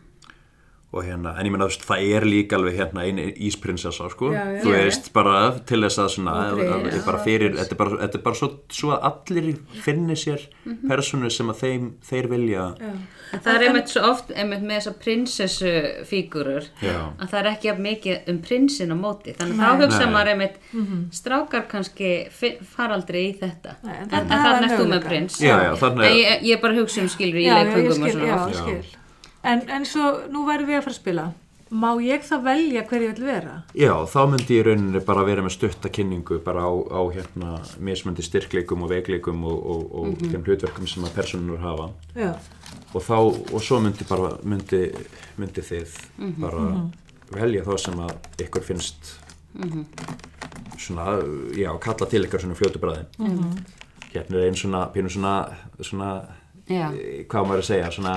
og 0.91 1.03
hérna, 1.05 1.35
en 1.37 1.45
ég 1.45 1.53
veist, 1.61 1.83
það 1.85 1.99
er 2.15 2.23
líka 2.25 2.55
alveg 2.57 2.73
hérna 2.79 3.03
eini 3.05 3.27
ísprinsessa, 3.45 4.07
sko 4.09 4.31
Já, 4.33 4.39
já. 4.55 4.61
þú 4.63 4.71
Já. 4.73 4.77
veist, 4.81 5.11
bara 5.13 5.35
til 5.69 5.83
þess 5.83 5.99
að 6.01 6.07
svona, 6.15 6.33
að, 6.49 6.61
að, 6.65 6.87
já. 6.95 7.03
bara 7.05 7.19
fyrir, 7.23 7.53
þetta 7.59 7.75
er 7.75 7.77
bara, 7.77 7.99
þetta 8.07 8.17
er 8.17 8.23
bara 8.25 8.35
svo, 8.39 8.49
svo 8.73 8.89
að 8.95 9.05
allir 9.11 9.51
finni 9.85 10.15
sér 10.17 10.47
Mhm. 10.65 10.87
personu 10.89 11.29
sem 11.29 11.47
að 11.53 11.59
þeim, 11.61 11.91
þeir 12.09 12.27
vilja 12.29 12.65
Já. 12.81 12.89
En 13.31 13.39
það 13.45 13.53
er 13.55 13.67
einmitt 13.67 13.87
svo 13.93 14.01
oft 14.09 14.31
einmitt 14.33 14.63
með 14.65 14.79
þessar 14.79 14.95
prinsessu 15.03 15.73
fígurur 16.09 16.65
Já. 16.81 17.13
að 17.21 17.29
það 17.29 17.39
er 17.39 17.49
ekki 17.51 17.73
mikið 17.77 18.29
um 18.33 18.39
prinsin 18.41 18.89
á 18.89 18.97
móti 18.97 19.35
þannig 19.37 19.59
að 19.61 19.69
þá 19.69 19.83
hugsa 19.85 20.07
maður 20.09 20.31
einmitt 20.33 20.55
strákar 21.13 21.67
kannski 21.69 22.09
fi- 22.31 22.57
fara 22.65 22.95
aldrei 22.97 23.29
í 23.29 23.37
þetta 23.37 23.75
Nei, 23.83 23.93
en 23.93 24.09
en, 24.09 24.25
en 24.25 24.27
þannig 24.41 24.71
er 24.71 24.79
þú 24.79 24.87
með 24.89 25.05
prins 25.05 25.37
Já, 25.39 25.55
já, 25.69 25.77
En 25.85 26.01
er- 26.01 26.17
ég, 26.17 26.41
ég 26.49 26.61
bara 26.61 26.73
hugsa 26.73 27.01
um 27.01 27.07
skilur 27.07 27.37
í 27.37 27.45
Já, 27.45 27.53
já, 27.53 27.61
ég 27.61 27.67
leikfengum 27.69 27.89
og 27.89 28.09
skil, 28.09 28.19
svona 28.19 28.97
En, 29.43 29.61
en 29.71 29.85
svo, 29.87 30.25
nú 30.31 30.43
værum 30.47 30.67
við 30.67 30.79
að 30.79 30.83
fara 30.87 30.95
að 30.95 30.99
spila. 30.99 31.27
Má 31.69 31.89
ég 32.01 32.23
þá 32.25 32.39
velja 32.41 32.81
hver 32.89 33.03
ég 33.05 33.11
vil 33.13 33.27
vera? 33.27 33.59
Já, 33.77 33.91
þá 34.09 34.19
myndi 34.31 34.55
ég 34.57 34.65
rauninni 34.65 35.01
bara 35.05 35.21
vera 35.27 35.43
með 35.45 35.53
stutta 35.53 35.91
kynningu 35.93 36.39
bara 36.41 36.63
á, 36.65 36.71
á 36.73 37.01
hérna 37.13 37.59
mismöndi 37.77 38.25
styrkleikum 38.25 38.87
og 38.87 38.89
veikleikum 38.89 39.43
og, 39.45 39.59
og, 39.69 39.83
og 40.01 40.23
þeim 40.23 40.47
hlutverkum 40.47 40.89
sem 40.89 41.05
að 41.05 41.13
personur 41.19 41.61
hafa. 41.61 41.91
Já, 42.17 42.31
og 42.89 43.05
þá, 43.05 43.15
og 43.53 43.61
svo 43.61 43.77
myndi 43.85 44.07
bara 44.09 44.33
myndi, 44.41 44.81
myndi 45.37 45.61
þið 45.69 45.95
bara 46.41 46.65
velja 47.37 47.65
þá 47.67 47.73
sem 47.85 48.01
að 48.01 48.15
ykkur 48.47 48.65
finnst 48.65 49.13
svona, 50.79 51.19
já, 51.53 51.69
kalla 51.81 52.09
til 52.09 52.25
ykkar 52.25 52.41
svona 52.41 52.57
fljótu 52.57 52.81
bræðin 52.81 53.53
hérna 54.09 54.39
er 54.39 54.47
einn 54.47 54.57
svona, 54.57 54.87
pínu 54.93 55.11
svona 55.13 55.33
svona, 55.85 56.09
Já. 56.69 56.89
eh, 56.93 57.25
hvað 57.29 57.45
maður 57.49 57.63
að 57.63 57.67
segja 57.69 57.91
svona, 57.93 58.15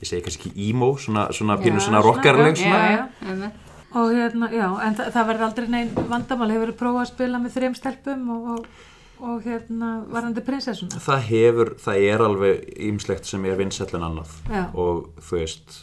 ég 0.00 0.08
segi 0.08 0.22
kannski 0.26 0.50
ekki 0.50 0.68
emo 0.70 0.92
svona, 0.98 1.26
svona 1.36 1.56
pínu 1.60 1.78
Já, 1.80 1.84
svona 1.86 2.00
svona, 2.00 2.06
rockarleg 2.06 2.54
já, 2.56 2.62
svona 2.62 2.78
Já, 2.78 2.92
já, 2.96 3.28
einmitt. 3.28 3.66
og 3.94 4.12
hérna, 4.14 4.48
já, 4.54 4.68
en 4.86 4.94
þa 5.00 5.08
það 5.16 5.26
verður 5.32 5.46
aldrei 5.48 5.68
neinn 5.68 5.90
vandamál. 6.08 6.50
Hefur 6.54 6.72
prófað 6.78 7.02
að 7.04 7.10
spila 7.14 7.38
með 7.42 7.54
þrejum 7.58 7.76
stelpum 7.78 8.28
og, 8.36 8.48
og, 8.54 8.66
og 9.30 9.44
hérna, 9.44 9.88
varandi 10.08 10.44
prinsessuna? 10.46 11.00
það 11.04 11.24
hefur, 11.28 11.72
það 11.84 12.04
er 12.10 12.24
alveg 12.26 12.68
ýmslegt 12.90 13.24
sem 13.28 13.44
er 13.44 13.58
vinsæll 13.60 13.94
en 13.98 14.06
annað 14.08 14.36
Já. 14.48 14.64
og 14.74 15.10
þú 15.20 15.40
veist 15.42 15.80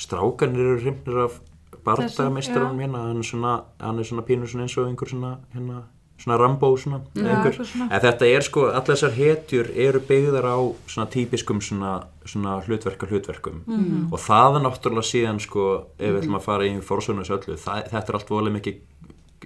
strákanir 0.00 0.60
eru 0.64 0.80
hrimnir 0.80 1.24
af 1.26 1.40
bardagameistarum 1.84 2.76
já. 2.78 2.84
hérna, 2.86 3.06
hann 3.08 3.18
er 3.18 3.26
svona, 3.26 3.54
hann 3.80 3.98
er 3.98 4.04
svona 4.04 4.22
pínu 4.28 4.46
svona 4.48 4.66
eins 4.68 4.76
og 4.78 4.86
einhver 4.88 5.08
svona, 5.08 5.32
hérna, 5.54 5.82
svona 6.20 6.36
Rambo 6.38 6.70
svona, 6.76 7.00
Já, 7.14 7.22
eitthvað 7.44 7.64
svona. 7.70 7.88
en 7.90 8.00
þetta 8.04 8.26
er 8.36 8.42
sko, 8.46 8.66
allar 8.68 8.84
þessar 8.92 9.14
hetjur 9.16 9.70
eru 9.74 10.00
byggðar 10.10 10.44
á 10.52 10.58
svona 10.86 11.08
típiskum 11.10 11.60
svona, 11.64 11.94
svona 12.26 12.58
hlutverka 12.66 13.06
hlutverkum 13.10 13.62
Mhm. 13.66 14.12
og 14.12 14.18
það 14.20 14.56
er 14.60 14.64
náttúrulega 14.68 15.08
síðan 15.10 15.40
sko, 15.40 15.86
ef 15.98 16.10
við 16.14 16.20
ætlum 16.22 16.36
að 16.38 16.42
fara 16.46 16.64
í 16.68 16.76
fórsögnu 16.80 17.24
þessu 17.24 17.38
öllu, 17.40 17.56
það, 17.56 17.88
þetta 17.90 18.08
er 18.08 18.14
allt 18.20 18.28
voðalega 18.28 18.58
mikið 18.60 18.76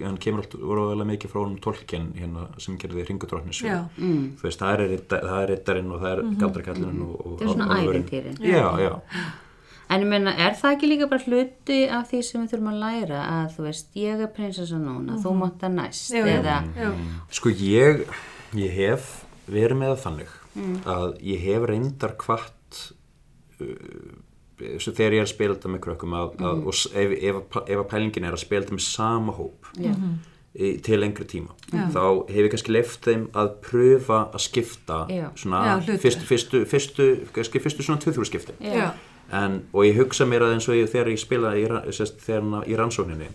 hann 0.03 0.17
kemur 0.19 0.41
allt 0.43 0.55
voðalega 0.59 1.07
mikið 1.07 1.29
frá 1.31 1.39
honum 1.39 1.59
tólkinn 1.63 2.07
hérna 2.19 2.47
sem 2.59 2.75
gerði 2.77 3.05
ringudróknis 3.07 3.61
Já. 3.63 3.85
þú 3.95 4.41
veist, 4.43 4.59
það 4.59 4.73
er, 4.73 4.81
er 5.23 5.47
rittarinn 5.53 5.91
og 5.95 6.01
það 6.01 6.11
er 6.11 6.23
mm 6.25 6.35
galdrakallinn 6.41 7.01
og, 7.01 7.15
og 7.25 7.39
Þetta 7.39 7.45
er 7.45 7.53
svona 7.53 7.69
álfurinn. 7.77 8.03
ævintýrin. 8.03 8.35
já, 8.43 8.67
já, 8.83 8.99
En 9.89 10.01
ég 10.01 10.07
meina, 10.09 10.31
er 10.41 10.55
það 10.57 10.73
ekki 10.75 10.87
líka 10.89 11.07
bara 11.11 11.23
hluti 11.27 11.79
af 11.93 12.07
því 12.09 12.21
sem 12.25 12.41
við 12.41 12.53
þurfum 12.55 12.71
að 12.71 12.79
læra 12.81 13.19
að 13.35 13.51
þú 13.55 13.65
veist, 13.67 13.89
ég 14.01 14.23
er 14.25 14.31
prinsessa 14.33 14.79
núna, 14.81 15.17
þú 15.21 15.33
mátt 15.37 15.59
það 15.61 15.75
næst 15.77 16.09
já. 16.15 16.23
eða, 16.25 16.55
Já, 16.79 16.89
sko 17.37 17.49
ég 17.53 18.01
ég 18.57 18.71
hef 18.79 19.11
verið 19.51 19.77
með 19.83 19.93
það 19.93 20.03
þannig 20.07 20.33
að 20.89 21.07
ég 21.27 21.43
hef 21.45 21.65
reyndar 21.69 22.13
kvart 22.17 22.79
uh, 23.61 24.13
þegar 24.79 25.15
ég 25.17 25.21
er 25.21 25.25
að 25.27 25.31
spila 25.33 25.55
þetta 25.57 25.71
með 25.73 25.81
krökkum 25.85 26.13
að, 26.15 26.35
að, 26.39 26.61
og 26.69 26.75
s- 26.77 26.87
ef, 26.95 27.11
ef, 27.19 27.39
að- 27.59 27.71
ef 27.75 27.81
að 27.83 27.89
pælingin 27.91 28.27
er 28.29 28.37
að 28.37 28.43
spila 28.45 28.63
þetta 28.63 28.77
með 28.77 28.85
sama 28.87 29.35
hóp 29.35 29.69
í, 30.55 30.69
til 30.85 30.99
lengri 31.01 31.25
tíma 31.27 31.51
þá 31.91 32.03
hef 32.31 32.39
ég 32.45 32.53
kannski 32.53 32.71
leift 32.71 33.01
þeim 33.09 33.25
að 33.35 33.49
pröfa 33.65 34.21
að 34.31 34.45
skipta 34.45 35.01
Já. 35.11 35.25
svona 35.35 35.63
Já, 35.67 35.97
fyrstu, 35.99 36.29
fyrstu, 36.29 36.61
fyrstu, 36.71 37.07
kannski 37.35 37.59
fyrstu 37.65 37.83
svona 37.83 37.99
tvöþrjú 38.05 38.29
skipti 38.31 38.55
já, 38.63 38.93
en, 39.31 39.63
og 39.73 39.85
ég 39.85 39.97
hugsa 39.97 40.25
mér 40.25 40.45
að 40.45 40.53
eins 40.55 40.69
og 40.69 40.75
ég, 40.75 40.89
þegar 40.91 41.09
ég 41.09 41.19
spila 41.19 41.55
í, 41.57 41.65
þegar, 42.25 42.69
í 42.69 42.75
rannsókninni 42.75 43.29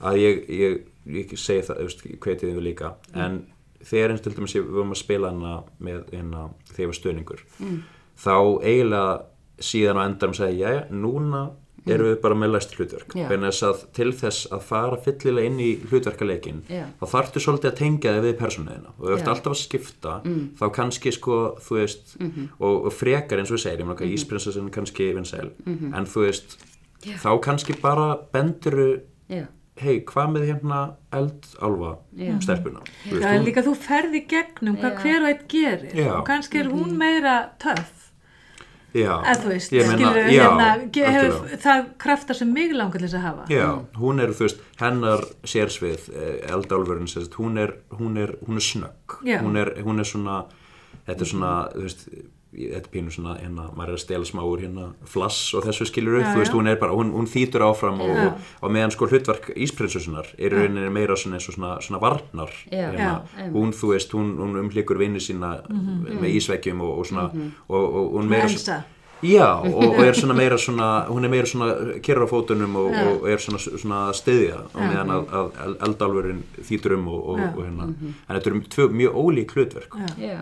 að 0.00 0.16
ég, 0.20 0.48
ég, 0.48 0.80
ég 1.06 1.36
segi 1.38 1.66
það, 1.66 1.96
hvetið 2.20 2.54
þið 2.54 2.62
líka. 2.62 2.94
En 3.14 3.44
þegar 3.86 4.10
eins 4.10 4.20
til 4.24 4.34
dæmis 4.36 4.54
ég 4.56 4.64
við 4.64 4.78
varum 4.78 4.94
að 4.94 5.02
spila 5.02 5.30
hana 5.30 5.62
með 5.78 6.04
hérna, 6.12 6.48
þegar 6.72 6.80
ég 6.84 6.90
var 6.92 6.98
stöðningur 7.00 7.42
þá 8.16 8.36
eiginlega 8.64 9.22
síðan 9.60 10.00
á 10.00 10.06
endanum 10.06 10.34
segi 10.36 10.60
ég, 10.60 10.74
já, 10.74 10.86
núna 10.90 11.50
erum 11.94 12.06
við 12.10 12.20
bara 12.22 12.34
með 12.34 12.50
læst 12.56 12.74
hlutverk. 12.76 13.14
Já. 13.14 13.26
Að 13.66 13.82
til 13.94 14.12
þess 14.12 14.46
að 14.52 14.60
fara 14.66 14.96
fyllilega 15.04 15.46
inn 15.46 15.60
í 15.60 15.70
hlutverkaleikin 15.90 16.62
Já. 16.68 16.84
þá 17.00 17.04
þarftu 17.14 17.42
svolítið 17.44 17.70
að 17.70 17.76
tengja 17.80 18.14
þig 18.16 18.24
við 18.26 18.38
persónuðina 18.40 18.90
og 18.98 19.04
ef 19.04 19.08
þú 19.08 19.16
ert 19.16 19.26
Já. 19.26 19.32
alltaf 19.34 19.52
að 19.52 19.60
skipta 19.62 20.14
þá 20.60 20.64
kannski 20.78 21.12
sko, 21.12 21.36
þú 21.62 21.78
veist 21.80 22.16
og, 22.60 22.86
og 22.86 22.92
frekar 22.92 23.38
eins 23.38 23.50
og 23.52 23.58
við 23.58 23.64
segir, 23.66 23.78
ég 23.80 23.86
meina 23.86 24.00
mm 24.00 24.14
ísprinsessin 24.16 24.66
er 24.66 24.74
kannski 24.78 25.10
vinsæl, 25.14 25.50
en 25.66 26.06
þú 26.10 26.26
veist 26.26 26.56
þá 27.22 27.30
kannski 27.44 27.76
bara 27.82 28.16
benduru 28.32 29.00
já, 29.30 29.46
hei, 29.78 30.00
hvað 30.08 30.30
með 30.32 30.46
hérna 30.50 30.78
eldálfa 31.12 31.96
já, 32.16 32.30
en 33.30 33.40
hún- 33.40 33.44
líka 33.46 33.62
þú 33.66 33.74
ferði 33.76 34.22
gegnum 34.28 34.76
hvað 34.80 34.92
Já. 34.96 35.02
hver 35.02 35.20
og 35.22 35.28
einn 35.28 35.46
gerir 35.48 35.94
Já. 35.94 36.12
og 36.18 36.26
kannski 36.26 36.58
er 36.62 36.70
hún 36.72 36.96
meira 36.98 37.50
töff 37.62 37.92
já, 38.96 39.12
eða 39.20 39.36
þú 39.42 39.52
veist, 39.52 39.72
skilur 39.72 40.18
já, 40.32 40.44
hérna, 40.46 40.68
hefur 41.12 41.56
það 41.64 41.88
kraftar 42.02 42.38
sem 42.38 42.52
mig 42.52 42.74
langar 42.76 43.00
til 43.00 43.08
þess 43.08 43.18
að 43.18 43.26
hafa? 43.26 43.48
Já, 43.52 43.66
hún 44.02 44.22
er, 44.24 44.34
þú 44.36 44.46
veist, 44.46 44.62
hennar 44.80 45.26
sérsvið, 45.54 46.08
eh, 46.14 46.38
eldálfurinn, 46.56 47.10
hún 47.36 47.60
er, 47.62 47.74
hún 48.00 48.22
er, 48.22 48.36
hún 48.46 48.62
er 48.62 48.66
snögg, 48.70 49.18
hún 49.26 49.60
er, 49.62 49.72
hún 49.86 50.02
er 50.02 50.08
svona, 50.08 50.40
þetta 51.06 51.26
er 51.26 51.32
svona, 51.32 51.52
þú 51.74 51.86
veist, 51.86 52.08
þetta 52.56 52.88
er 52.88 52.92
pínu 52.92 53.12
svona, 53.12 53.34
hérna, 53.36 53.66
maður 53.76 53.92
er 53.92 53.98
að 53.98 54.02
stela 54.02 54.24
smá 54.28 54.40
úr 54.48 54.62
hérna 54.64 54.86
flass 55.12 55.52
og 55.58 55.66
þessu 55.66 55.86
skilur 55.90 56.16
upp, 56.20 56.24
Já, 56.24 56.32
þú 56.32 56.40
veist, 56.40 56.52
já. 56.52 56.56
hún 56.56 56.70
er 56.72 56.78
bara, 56.80 56.96
hún, 56.96 57.12
hún 57.12 57.28
þýtur 57.28 57.64
áfram 57.68 58.00
og, 58.00 58.12
Já. 58.16 58.24
og, 58.30 58.48
og 58.64 58.74
meðan 58.76 58.94
sko 58.94 59.08
hlutverk 59.10 59.50
ísprinsessunar 59.66 60.32
er 60.38 60.56
í 60.56 60.56
rauninni 60.56 60.90
meira 60.94 61.16
svona 61.20 61.36
eins 61.40 61.48
og 61.52 61.58
svona, 61.58 61.76
svona 61.84 62.00
varnar, 62.02 62.52
Já, 62.72 62.88
hérna, 62.88 63.12
já, 63.36 63.46
hún, 63.52 63.76
þú 63.76 63.92
veist, 63.92 64.16
hún, 64.16 64.34
hún 64.40 64.56
umhlíkur 64.64 64.98
vinni 65.00 65.20
sína 65.20 65.58
með 65.68 66.28
ísveggjum 66.40 66.80
og, 66.86 66.98
og 67.02 67.08
svona, 67.12 67.28
og, 67.68 67.80
og, 67.80 67.96
og 68.06 68.20
hún 68.20 68.32
meira 68.32 68.48
Elsa. 68.50 68.82
Já, 69.24 69.46
og, 69.64 69.94
og 69.96 70.02
er 70.04 70.12
svona 70.16 70.34
meira 70.42 70.58
svona, 70.60 70.90
hún 71.08 71.24
er 71.24 71.32
meira 71.32 71.48
svona 71.48 71.96
kyrra 72.04 72.24
á 72.24 72.28
fótunum 72.28 72.74
og, 72.76 72.92
Já. 72.92 73.06
og 73.14 73.30
er 73.32 73.40
svona, 73.40 73.60
svona 73.64 74.02
stiðja 74.16 74.58
og 74.74 74.80
Já. 74.80 74.90
meðan 74.92 75.12
að, 75.14 75.32
að 75.40 75.74
eldálfurinn 75.88 76.42
þýtur 76.68 76.96
um 76.98 77.08
og, 77.14 77.22
og, 77.32 77.40
Já. 77.40 77.48
og 77.54 77.64
hérna, 77.64 77.88
en 77.96 78.36
þetta 78.36 78.50
eru 78.52 78.60
tvö 78.76 78.88
mjög 78.92 79.20
ólík 79.24 79.56
hlutverk. 79.56 80.00
já 80.20 80.40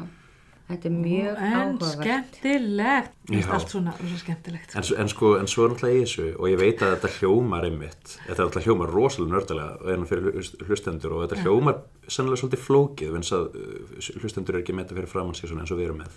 þetta 0.69 0.89
er 0.89 0.95
mjög 0.97 1.41
en 1.45 1.55
áhugavert. 1.55 1.91
skemmtilegt. 1.93 3.11
Mér 3.29 3.35
finnst 3.35 3.49
Já. 3.49 3.55
allt 3.59 3.69
svona 3.75 3.93
rosa 4.01 4.19
skemmtilegt 4.23 4.77
En, 4.77 4.83
s- 4.83 4.95
en 4.99 5.09
sko, 5.13 5.35
en 5.39 5.47
svo 5.51 5.65
er 5.67 5.71
náttúrulega 5.75 5.99
í 5.99 6.05
þessu 6.05 6.27
og 6.39 6.47
ég 6.49 6.59
veit 6.61 6.79
að 6.85 6.95
þetta 6.97 7.11
hljómar 7.19 7.67
einmitt, 7.69 8.15
þetta 8.27 8.39
er 8.39 8.47
náttúrulega 8.49 8.65
hljómar 8.69 8.93
rosalega 8.95 9.35
nördalega 9.35 9.93
en 9.95 10.07
fyrir 10.09 10.31
hlust- 10.39 10.65
hlustendur 10.69 11.13
og 11.19 11.25
þetta 11.29 11.43
hljómar 11.45 11.77
sennilega 12.09 12.41
svolítið 12.41 12.65
flókið 12.69 13.13
vegna 13.13 13.27
þess 13.29 13.37
að 13.37 13.59
uh, 13.61 14.23
hlustendur 14.23 14.55
er 14.57 14.63
ekki 14.63 14.73
með 14.79 14.89
þetta 14.89 14.97
fyrir 15.01 15.13
svona 15.53 15.61
eins 15.67 15.75
og 15.75 15.79
við 15.79 15.85
erum 15.91 16.01
með. 16.01 16.17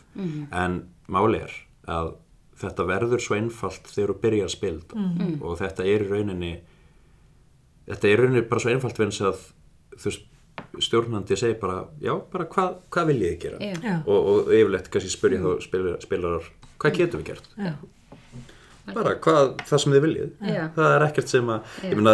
En 0.64 0.80
máli 1.08 1.44
er 1.44 1.54
að 1.88 2.14
þetta 2.58 2.88
verður 2.90 3.22
svo 3.22 3.36
einfalt 3.38 3.86
þegar 3.94 4.14
þú 4.16 4.20
byrjar 4.24 4.48
að 4.48 4.56
spila 4.56 4.80
þetta. 4.82 5.44
Og 5.44 5.60
þetta 5.60 5.84
er 5.86 6.02
í 6.08 6.10
rauninni 6.10 6.54
þetta 7.88 8.08
er 8.08 8.16
í 8.16 8.18
rauninni 8.24 8.48
bara 8.50 8.64
svo 8.64 8.72
einfalt 8.74 8.98
vegna 9.00 9.12
þess 9.16 9.28
að 9.30 9.46
þú 9.98 10.10
veist, 10.12 10.26
stjórnandi 10.84 11.38
segir 11.40 11.60
bara, 11.62 11.84
já, 12.04 12.14
bara 12.32 12.48
hvað, 12.52 12.80
hvað 12.94 13.12
viljið 13.12 13.30
þið 13.34 13.44
gera? 13.44 13.60
Já. 13.84 13.94
Og, 14.06 14.32
og 14.32 14.50
yfirleitt 14.54 14.90
kannski 14.94 15.14
spyrja 15.14 15.44
þá 15.44 15.52
spilar, 15.66 16.02
spilarar, 16.04 16.50
hvað 16.82 17.00
getum 17.02 17.24
við 17.24 17.32
gert? 17.32 17.48
Já. 17.58 17.74
Bara 18.96 19.18
hvað, 19.20 19.50
það 19.68 19.82
sem 19.84 19.96
þið 19.96 20.04
viljið. 20.06 20.30
Já. 20.48 20.62
Það 20.78 20.94
er 20.94 21.04
ekkert 21.10 21.32
sem 21.34 21.50
að, 21.52 21.74
ég 21.84 21.98
meina, 22.00 22.14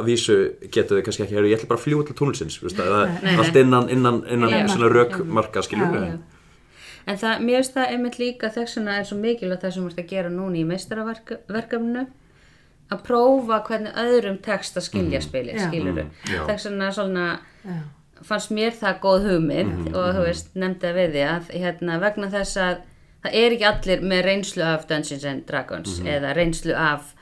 að 0.00 0.08
vísu 0.08 0.38
getur 0.74 0.98
þið 0.98 1.04
kannski 1.06 1.24
ekki, 1.28 1.36
ég 1.46 1.58
ætla 1.58 1.70
bara 1.70 1.78
að 1.78 1.84
fljúa 1.84 2.08
til 2.08 2.16
það 2.88 3.12
Nei. 3.22 3.36
allt 3.38 3.60
innan, 3.60 3.92
innan, 3.94 4.18
innan 4.26 4.54
Já. 4.56 4.64
svona 4.72 4.90
rökmarka, 4.96 5.62
við. 5.94 6.08
Já. 6.08 6.38
En 7.08 7.16
það, 7.16 7.44
mér 7.46 7.62
finnst 7.62 7.76
það 7.78 7.92
einmitt 7.94 8.18
líka 8.20 8.50
þess 8.52 8.76
vegna 8.76 8.96
er 8.98 9.06
svo 9.08 9.16
mikilvægt 9.22 9.62
það 9.64 9.76
sem 9.76 9.84
þú 9.84 9.92
ert 9.92 10.00
að 10.02 10.10
gera 10.10 10.32
núna 10.32 10.58
í 10.58 10.64
meistaraverkefnu 10.68 12.02
að 12.88 13.04
prófa 13.04 13.60
hvernig 13.68 13.96
öðrum 14.00 14.38
tekst 14.44 14.78
að 14.80 14.86
skilja 14.88 15.20
spilið, 15.24 15.58
Já. 15.58 15.66
skilur 15.68 15.98
já. 16.02 16.42
þess 16.48 16.68
vegna 16.68 16.90
svona 16.96 17.26
Já. 17.64 17.74
fannst 18.30 18.54
mér 18.54 18.76
það 18.78 19.02
góð 19.04 19.26
hugmynd 19.32 19.90
og 19.92 20.06
þú 20.16 20.24
veist, 20.24 20.54
nefndi 20.54 20.88
að 20.88 21.00
við 21.00 21.12
því 21.16 21.26
að 21.28 21.50
hérna, 21.64 21.98
vegna 22.02 22.30
þess 22.32 22.62
að 22.64 22.80
það 23.24 23.36
er 23.42 23.56
ekki 23.56 23.68
allir 23.72 24.06
með 24.12 24.24
reynslu 24.28 24.64
af 24.64 24.86
Dungeons 24.88 25.28
and 25.28 25.44
Dragons 25.48 26.00
eða 26.06 26.32
reynslu 26.38 26.74
af 26.78 27.12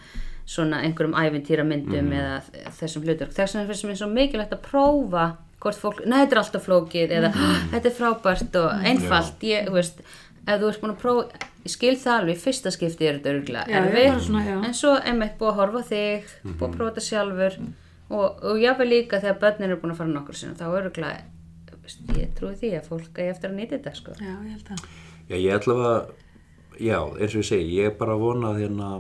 svona 0.47 0.85
einhverjum 0.87 1.17
ævintýramyndum 1.19 2.13
eða 2.15 2.37
þessum 2.79 3.03
hlutur. 3.03 3.33
Þess 3.35 3.57
vegna 3.57 3.67
finnst 3.73 3.89
mér 3.89 3.99
svo 3.99 4.09
mikilvægt 4.13 4.55
að 4.55 4.63
prófa 4.69 5.25
hvort 5.63 5.81
fólk, 5.81 6.03
neða 6.05 6.27
þetta 6.27 6.37
er 6.37 6.41
alltaf 6.43 6.67
flókið 6.69 7.15
eða 7.17 7.31
þetta 7.73 7.91
er 7.91 7.95
frábært 7.97 8.59
og 8.61 8.87
einfalt. 8.87 9.47
Ég, 9.49 9.67
þú 9.67 9.75
veist, 9.79 10.03
ef 10.47 10.61
þú 10.61 10.71
ert 10.71 10.83
búin 10.83 10.95
að 10.95 11.01
prófa 11.03 11.47
ég 11.67 11.73
skil 11.75 11.95
það 11.99 12.21
alveg, 12.21 12.43
fyrsta 12.43 12.73
skipti 12.75 13.09
er 13.09 13.19
þetta 13.19 13.33
örgulega 13.35 13.81
já. 14.47 14.59
en 14.69 14.77
svo 14.77 14.93
einmitt 15.03 15.39
búið 15.41 15.53
að 15.53 15.59
horfa 15.61 15.83
þig 15.91 16.35
búið 16.45 16.69
að 16.69 16.77
prófa 16.77 16.91
þetta 16.91 17.07
sjálfur 17.09 17.57
og, 18.07 18.45
og 18.47 18.61
jáfnveg 18.63 18.93
líka 18.93 19.23
þegar 19.23 19.41
börnin 19.43 19.71
eru 19.71 19.81
búin 19.83 19.97
að 19.97 20.03
fara 20.03 20.15
nokkur 20.15 20.39
sinna 20.39 20.59
þá 20.59 20.69
er 20.69 20.79
örgulega 20.85 21.25
ég 22.17 22.31
trúi 22.37 22.55
því 22.59 22.71
að 22.79 22.89
fólk 22.91 23.19
er 23.21 23.33
eftir 23.33 23.51
að 23.51 23.59
nýta 23.61 23.77
þetta 23.77 23.93
sko. 23.97 24.15
Já, 24.19 24.33
ég 24.35 24.55
held 24.55 24.71
að. 24.75 24.87
Já, 25.27 25.37
ég 25.37 25.57
ætla 25.57 25.77
að, 25.91 26.09
já, 26.79 26.99
eins 27.03 27.35
og 27.35 27.43
ég 27.43 27.49
segi, 27.51 27.77
ég 27.77 27.91
er 27.91 27.99
bara 27.99 28.17
að 28.17 28.25
vona 28.25 28.53
að, 28.53 28.63
hérna, 28.63 28.91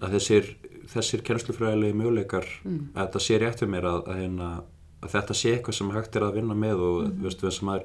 að 0.00 0.16
þessir, 0.16 0.50
þessir 0.94 1.24
kennslufræðilegi 1.28 1.98
möguleikar, 2.00 2.50
að 2.64 3.00
þetta 3.00 3.24
sé 3.24 3.40
rétt 3.42 3.62
fyrir 3.62 3.72
mér 3.74 3.88
að, 3.90 4.00
að, 4.04 4.20
hérna, 4.22 4.50
að 5.02 5.14
þetta 5.16 5.38
sé 5.40 5.54
eitthvað 5.54 5.78
sem 5.78 5.94
hægt 5.96 6.18
er 6.18 6.28
að 6.28 6.38
vinna 6.40 6.58
með 6.58 6.84
og 6.88 7.00
mm. 7.06 7.82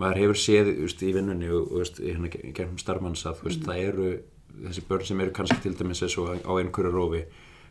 Maður, 0.00 0.22
hefur 0.24 0.40
séð 0.40 0.72
veist, 0.80 1.04
í 1.04 1.12
vinnunni 1.16 1.50
og, 1.52 1.70
veist, 1.78 2.00
hérna, 2.02 2.30
gegnum 2.30 2.80
starfmanns 2.80 3.26
að 3.28 3.44
veist, 3.46 3.62
það 3.66 3.84
eru 3.84 4.08
þessi 4.64 4.84
börn 4.88 5.06
sem 5.06 5.22
eru 5.22 5.36
kannski 5.36 5.60
til 5.62 5.76
dæmis 5.78 6.02
eins 6.04 6.18
og 6.20 6.32
á 6.42 6.52
einhverju 6.56 6.92
rófi 6.94 7.22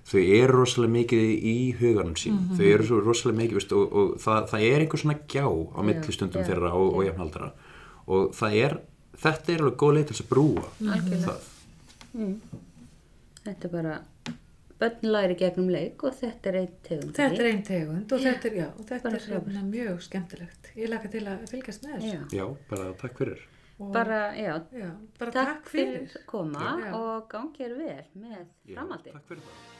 þau 0.09 0.21
eru 0.23 0.61
rosalega 0.61 0.95
mikið 0.95 1.25
í 1.51 1.57
huganum 1.81 2.15
sín 2.17 2.39
þau 2.55 2.63
eru 2.69 2.87
svo 2.87 3.01
rosalega 3.03 3.41
mikið 3.41 3.59
veist, 3.59 3.75
og, 3.75 3.91
og 3.91 4.15
það, 4.23 4.39
það 4.53 4.67
er 4.69 4.85
einhver 4.85 5.03
svona 5.03 5.17
gjá 5.35 5.45
á 5.45 5.79
millistundum 5.85 6.45
já, 6.45 6.47
þeirra 6.49 6.71
og, 6.77 6.87
og 6.95 7.05
jafnaldra. 7.05 7.51
Og 8.09 8.31
það 8.33 8.55
er, 8.63 8.77
þetta 9.25 9.53
er 9.53 9.63
alveg 9.65 9.77
góð 9.83 9.95
leið 9.97 10.07
til 10.07 10.15
þess 10.15 10.25
að 10.25 10.31
brúa. 10.31 10.65
Algjörlega. 10.79 11.35
það 11.35 12.67
þetta 13.49 13.67
er 13.67 13.73
bara 13.73 13.97
börn 14.79 15.11
læri 15.13 15.37
gegnum 15.39 15.69
leik 15.73 16.03
og 16.07 16.15
þetta 16.15 16.51
er 16.51 16.59
einn 16.61 16.73
tegund 16.87 17.15
Þetta 17.19 17.43
er 17.43 17.51
einn 17.51 17.63
tegund 17.67 18.15
og 18.15 18.25
þetta 18.25 18.51
er, 18.51 18.57
já, 18.61 18.67
og 18.71 18.89
þetta 18.89 19.13
er 19.13 19.29
hérna, 19.29 19.63
mjög 19.67 20.03
skemmtilegt. 20.07 20.73
Ég 20.79 20.91
laka 20.91 21.11
til 21.11 21.25
að 21.27 21.47
fylgjast 21.51 21.87
með 21.87 21.95
þessu. 21.97 22.17
Já. 22.17 22.39
Já, 22.39 22.45
bara 22.71 22.91
takk 23.03 23.23
fyrir 23.23 23.47
bara, 23.79 24.35
já, 24.35 24.61
já, 24.71 24.91
bara 25.19 25.31
takk, 25.31 25.47
takk 25.47 25.69
fyrir. 25.69 26.07
fyrir 26.07 26.25
koma 26.25 26.79
Já. 26.85 26.93
og 26.95 27.29
gangi 27.31 27.63
er 27.63 27.75
vel 27.79 28.07
með 28.19 28.41
framaldi 28.73 29.13
Takk 29.15 29.27
fyrir 29.29 29.45
það 29.45 29.78